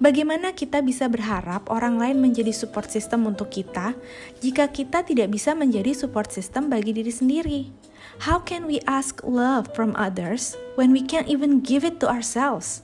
Bagaimana 0.00 0.56
kita 0.56 0.80
bisa 0.80 1.12
berharap 1.12 1.68
orang 1.68 2.00
lain 2.00 2.24
menjadi 2.24 2.56
support 2.56 2.88
system 2.88 3.28
untuk 3.28 3.52
kita 3.52 3.92
jika 4.40 4.72
kita 4.72 5.04
tidak 5.04 5.28
bisa 5.28 5.52
menjadi 5.52 5.92
support 5.92 6.32
system 6.32 6.72
bagi 6.72 6.96
diri 6.96 7.12
sendiri? 7.12 7.60
How 8.24 8.40
can 8.40 8.64
we 8.64 8.80
ask 8.88 9.20
love 9.20 9.68
from 9.76 9.92
others 10.00 10.56
when 10.80 10.96
we 10.96 11.04
can't 11.04 11.28
even 11.28 11.60
give 11.60 11.84
it 11.84 12.00
to 12.00 12.08
ourselves? 12.08 12.80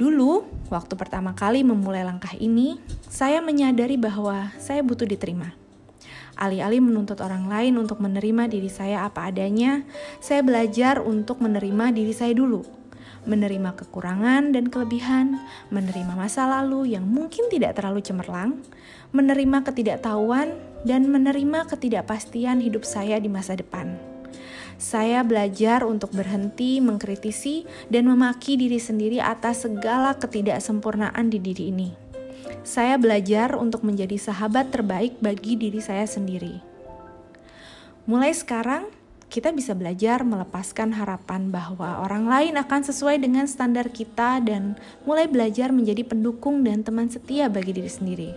Dulu, 0.00 0.48
waktu 0.72 0.96
pertama 0.96 1.36
kali 1.36 1.60
memulai 1.60 2.08
langkah 2.08 2.32
ini, 2.40 2.80
saya 3.12 3.44
menyadari 3.44 4.00
bahwa 4.00 4.56
saya 4.56 4.80
butuh 4.80 5.04
diterima. 5.04 5.52
Alih-alih 6.40 6.80
menuntut 6.80 7.20
orang 7.20 7.52
lain 7.52 7.76
untuk 7.76 8.00
menerima 8.00 8.48
diri 8.48 8.72
saya 8.72 9.04
apa 9.04 9.28
adanya, 9.28 9.84
saya 10.24 10.40
belajar 10.40 11.04
untuk 11.04 11.44
menerima 11.44 11.92
diri 11.92 12.16
saya 12.16 12.32
dulu 12.32 12.79
menerima 13.28 13.76
kekurangan 13.76 14.52
dan 14.54 14.68
kelebihan, 14.72 15.40
menerima 15.68 16.16
masa 16.16 16.48
lalu 16.48 16.96
yang 16.96 17.04
mungkin 17.04 17.48
tidak 17.52 17.76
terlalu 17.76 18.00
cemerlang, 18.00 18.60
menerima 19.12 19.64
ketidaktahuan, 19.66 20.56
dan 20.84 21.08
menerima 21.12 21.68
ketidakpastian 21.68 22.64
hidup 22.64 22.88
saya 22.88 23.20
di 23.20 23.28
masa 23.28 23.56
depan. 23.56 24.00
Saya 24.80 25.20
belajar 25.20 25.84
untuk 25.84 26.08
berhenti 26.16 26.80
mengkritisi 26.80 27.68
dan 27.92 28.08
memaki 28.08 28.56
diri 28.56 28.80
sendiri 28.80 29.20
atas 29.20 29.68
segala 29.68 30.16
ketidaksempurnaan 30.16 31.28
di 31.28 31.36
diri 31.36 31.68
ini. 31.68 31.90
Saya 32.64 32.96
belajar 32.96 33.60
untuk 33.60 33.84
menjadi 33.84 34.16
sahabat 34.16 34.72
terbaik 34.72 35.20
bagi 35.20 35.60
diri 35.60 35.84
saya 35.84 36.08
sendiri. 36.08 36.64
Mulai 38.08 38.32
sekarang, 38.32 38.88
kita 39.30 39.54
bisa 39.54 39.78
belajar 39.78 40.26
melepaskan 40.26 40.90
harapan 40.90 41.54
bahwa 41.54 42.02
orang 42.02 42.26
lain 42.26 42.58
akan 42.58 42.82
sesuai 42.82 43.22
dengan 43.22 43.46
standar 43.46 43.86
kita 43.94 44.42
dan 44.42 44.74
mulai 45.06 45.30
belajar 45.30 45.70
menjadi 45.70 46.02
pendukung 46.02 46.66
dan 46.66 46.82
teman 46.82 47.06
setia 47.06 47.46
bagi 47.46 47.70
diri 47.70 47.86
sendiri. 47.86 48.30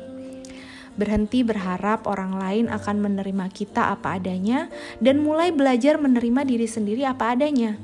Berhenti 0.94 1.42
berharap 1.42 2.06
orang 2.06 2.38
lain 2.38 2.66
akan 2.70 3.02
menerima 3.02 3.50
kita 3.50 3.90
apa 3.90 4.22
adanya 4.22 4.70
dan 5.02 5.26
mulai 5.26 5.50
belajar 5.50 5.98
menerima 5.98 6.46
diri 6.46 6.70
sendiri 6.70 7.02
apa 7.10 7.34
adanya. 7.34 7.82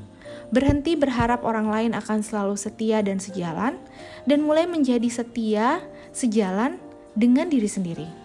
Berhenti 0.54 0.94
berharap 0.94 1.42
orang 1.42 1.66
lain 1.66 1.92
akan 1.98 2.22
selalu 2.22 2.62
setia 2.62 3.02
dan 3.02 3.18
sejalan 3.18 3.82
dan 4.30 4.46
mulai 4.46 4.70
menjadi 4.70 5.10
setia, 5.10 5.82
sejalan 6.14 6.78
dengan 7.18 7.50
diri 7.50 7.66
sendiri. 7.66 8.19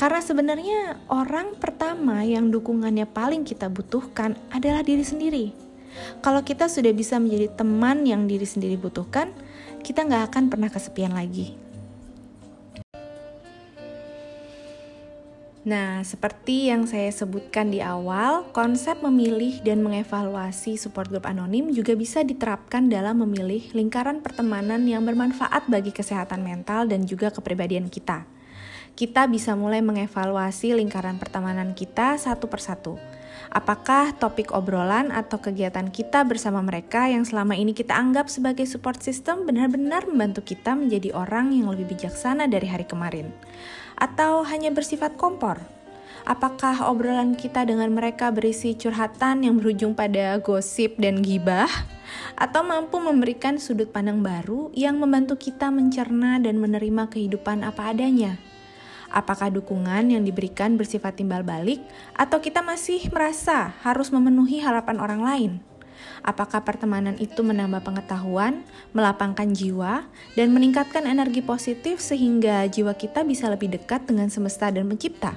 Karena 0.00 0.24
sebenarnya 0.24 0.96
orang 1.12 1.60
pertama 1.60 2.24
yang 2.24 2.48
dukungannya 2.48 3.04
paling 3.04 3.44
kita 3.44 3.68
butuhkan 3.68 4.32
adalah 4.48 4.80
diri 4.80 5.04
sendiri. 5.04 5.52
Kalau 6.24 6.40
kita 6.40 6.72
sudah 6.72 6.88
bisa 6.96 7.20
menjadi 7.20 7.52
teman 7.52 8.08
yang 8.08 8.24
diri 8.24 8.48
sendiri 8.48 8.80
butuhkan, 8.80 9.28
kita 9.84 10.08
nggak 10.08 10.32
akan 10.32 10.48
pernah 10.48 10.72
kesepian 10.72 11.12
lagi. 11.12 11.52
Nah, 15.68 16.00
seperti 16.00 16.72
yang 16.72 16.88
saya 16.88 17.12
sebutkan 17.12 17.68
di 17.68 17.84
awal, 17.84 18.48
konsep 18.56 19.04
memilih 19.04 19.60
dan 19.60 19.84
mengevaluasi 19.84 20.80
support 20.80 21.12
group 21.12 21.28
anonim 21.28 21.76
juga 21.76 21.92
bisa 21.92 22.24
diterapkan 22.24 22.88
dalam 22.88 23.20
memilih 23.20 23.68
lingkaran 23.76 24.24
pertemanan 24.24 24.80
yang 24.88 25.04
bermanfaat 25.04 25.68
bagi 25.68 25.92
kesehatan 25.92 26.40
mental 26.40 26.88
dan 26.88 27.04
juga 27.04 27.28
kepribadian 27.28 27.92
kita. 27.92 28.39
Kita 28.94 29.26
bisa 29.30 29.56
mulai 29.56 29.80
mengevaluasi 29.80 30.76
lingkaran 30.76 31.16
pertemanan 31.16 31.72
kita 31.72 32.16
satu 32.20 32.48
persatu. 32.48 33.00
Apakah 33.50 34.14
topik 34.14 34.54
obrolan 34.54 35.10
atau 35.10 35.42
kegiatan 35.42 35.90
kita 35.90 36.22
bersama 36.22 36.62
mereka 36.62 37.10
yang 37.10 37.26
selama 37.26 37.58
ini 37.58 37.74
kita 37.74 37.98
anggap 37.98 38.30
sebagai 38.30 38.62
support 38.68 39.02
system 39.02 39.42
benar-benar 39.42 40.06
membantu 40.06 40.44
kita 40.44 40.78
menjadi 40.78 41.10
orang 41.16 41.50
yang 41.50 41.66
lebih 41.72 41.96
bijaksana 41.96 42.46
dari 42.46 42.70
hari 42.70 42.86
kemarin? 42.86 43.34
atau 44.00 44.42
hanya 44.48 44.72
bersifat 44.72 45.14
kompor? 45.20 45.60
Apakah 46.24 46.84
obrolan 46.88 47.32
kita 47.32 47.64
dengan 47.64 47.92
mereka 47.96 48.28
berisi 48.28 48.76
curhatan 48.76 49.44
yang 49.44 49.56
berujung 49.56 49.96
pada 49.96 50.36
gosip 50.40 50.96
dan 51.00 51.24
gibah? 51.24 51.68
Atau 52.36 52.66
mampu 52.66 53.00
memberikan 53.00 53.56
sudut 53.56 53.88
pandang 53.88 54.20
baru 54.20 54.68
yang 54.76 55.00
membantu 55.00 55.40
kita 55.40 55.72
mencerna 55.72 56.36
dan 56.42 56.60
menerima 56.60 57.08
kehidupan 57.08 57.64
apa 57.64 57.94
adanya? 57.94 58.36
Apakah 59.10 59.50
dukungan 59.50 60.06
yang 60.06 60.22
diberikan 60.22 60.78
bersifat 60.78 61.18
timbal 61.18 61.42
balik, 61.42 61.82
atau 62.14 62.38
kita 62.38 62.62
masih 62.62 63.10
merasa 63.10 63.74
harus 63.82 64.14
memenuhi 64.14 64.62
harapan 64.62 65.02
orang 65.02 65.22
lain? 65.26 65.52
Apakah 66.22 66.62
pertemanan 66.62 67.16
itu 67.18 67.42
menambah 67.42 67.82
pengetahuan, 67.82 68.62
melapangkan 68.94 69.50
jiwa, 69.50 70.06
dan 70.38 70.54
meningkatkan 70.54 71.08
energi 71.08 71.42
positif 71.42 71.98
sehingga 71.98 72.68
jiwa 72.70 72.94
kita 72.94 73.26
bisa 73.26 73.50
lebih 73.50 73.72
dekat 73.72 74.06
dengan 74.06 74.28
semesta 74.28 74.70
dan 74.70 74.86
pencipta? 74.86 75.34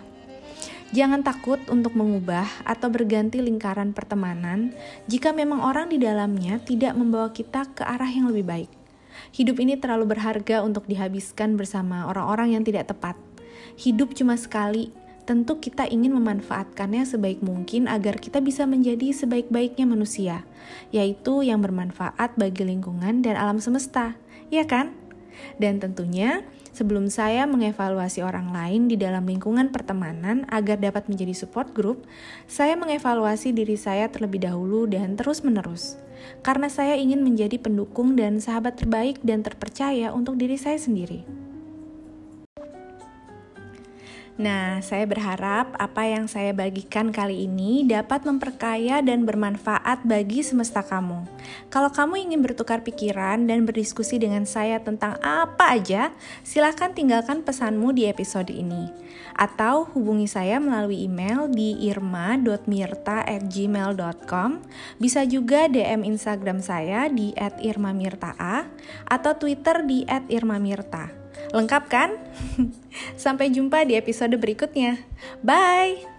Jangan 0.94 1.26
takut 1.26 1.58
untuk 1.74 1.98
mengubah 1.98 2.46
atau 2.70 2.86
berganti 2.86 3.42
lingkaran 3.42 3.98
pertemanan 3.98 4.78
jika 5.10 5.34
memang 5.34 5.66
orang 5.66 5.90
di 5.90 5.98
dalamnya 5.98 6.62
tidak 6.62 6.94
membawa 6.94 7.34
kita 7.34 7.66
ke 7.74 7.82
arah 7.82 8.06
yang 8.06 8.30
lebih 8.30 8.46
baik. 8.46 8.72
Hidup 9.34 9.58
ini 9.58 9.74
terlalu 9.74 10.14
berharga 10.14 10.62
untuk 10.62 10.86
dihabiskan 10.86 11.58
bersama 11.58 12.06
orang-orang 12.06 12.54
yang 12.54 12.62
tidak 12.62 12.94
tepat. 12.94 13.18
Hidup 13.80 14.14
cuma 14.14 14.38
sekali, 14.38 14.94
tentu 15.24 15.58
kita 15.60 15.88
ingin 15.88 16.14
memanfaatkannya 16.20 17.08
sebaik 17.08 17.40
mungkin 17.40 17.88
agar 17.88 18.20
kita 18.20 18.44
bisa 18.44 18.68
menjadi 18.68 19.16
sebaik-baiknya 19.16 19.88
manusia, 19.88 20.44
yaitu 20.92 21.48
yang 21.48 21.64
bermanfaat 21.64 22.36
bagi 22.36 22.68
lingkungan 22.68 23.24
dan 23.24 23.40
alam 23.40 23.58
semesta, 23.64 24.20
ya 24.52 24.68
kan? 24.68 24.92
Dan 25.58 25.82
tentunya, 25.82 26.46
sebelum 26.76 27.10
saya 27.10 27.50
mengevaluasi 27.50 28.22
orang 28.22 28.54
lain 28.54 28.86
di 28.86 29.00
dalam 29.00 29.26
lingkungan 29.26 29.74
pertemanan 29.74 30.46
agar 30.54 30.78
dapat 30.78 31.10
menjadi 31.10 31.34
support 31.34 31.74
group, 31.74 32.06
saya 32.46 32.78
mengevaluasi 32.78 33.50
diri 33.50 33.74
saya 33.74 34.10
terlebih 34.14 34.46
dahulu 34.46 34.86
dan 34.86 35.18
terus-menerus. 35.18 35.98
Karena 36.46 36.72
saya 36.72 36.96
ingin 36.96 37.26
menjadi 37.26 37.60
pendukung 37.60 38.16
dan 38.16 38.40
sahabat 38.40 38.80
terbaik 38.80 39.20
dan 39.26 39.44
terpercaya 39.44 40.14
untuk 40.16 40.40
diri 40.40 40.56
saya 40.56 40.80
sendiri. 40.80 41.26
Nah, 44.34 44.82
saya 44.82 45.06
berharap 45.06 45.78
apa 45.78 46.10
yang 46.10 46.26
saya 46.26 46.58
bagikan 46.58 47.14
kali 47.14 47.46
ini 47.46 47.86
dapat 47.86 48.26
memperkaya 48.26 48.98
dan 49.06 49.30
bermanfaat 49.30 50.10
bagi 50.10 50.42
semesta 50.42 50.82
kamu. 50.82 51.22
Kalau 51.70 51.94
kamu 51.94 52.18
ingin 52.18 52.42
bertukar 52.42 52.82
pikiran 52.82 53.46
dan 53.46 53.70
berdiskusi 53.70 54.18
dengan 54.18 54.50
saya 54.50 54.82
tentang 54.82 55.22
apa 55.22 55.78
aja, 55.78 56.10
silahkan 56.42 56.98
tinggalkan 56.98 57.46
pesanmu 57.46 57.94
di 57.94 58.10
episode 58.10 58.50
ini. 58.50 58.90
Atau 59.38 59.86
hubungi 59.94 60.26
saya 60.26 60.58
melalui 60.58 61.06
email 61.06 61.46
di 61.46 61.78
irma.mirta@gmail.com. 61.86 64.50
Bisa 64.98 65.30
juga 65.30 65.70
DM 65.70 66.10
Instagram 66.10 66.58
saya 66.58 67.06
di 67.06 67.38
@irmamirtaa 67.38 68.66
atau 69.06 69.32
Twitter 69.38 69.86
di 69.86 70.10
@irmamirta. 70.10 71.23
Lengkap 71.54 71.84
kan? 71.90 72.10
Sampai 73.24 73.50
jumpa 73.54 73.86
di 73.86 73.98
episode 73.98 74.38
berikutnya. 74.38 75.02
Bye! 75.42 76.13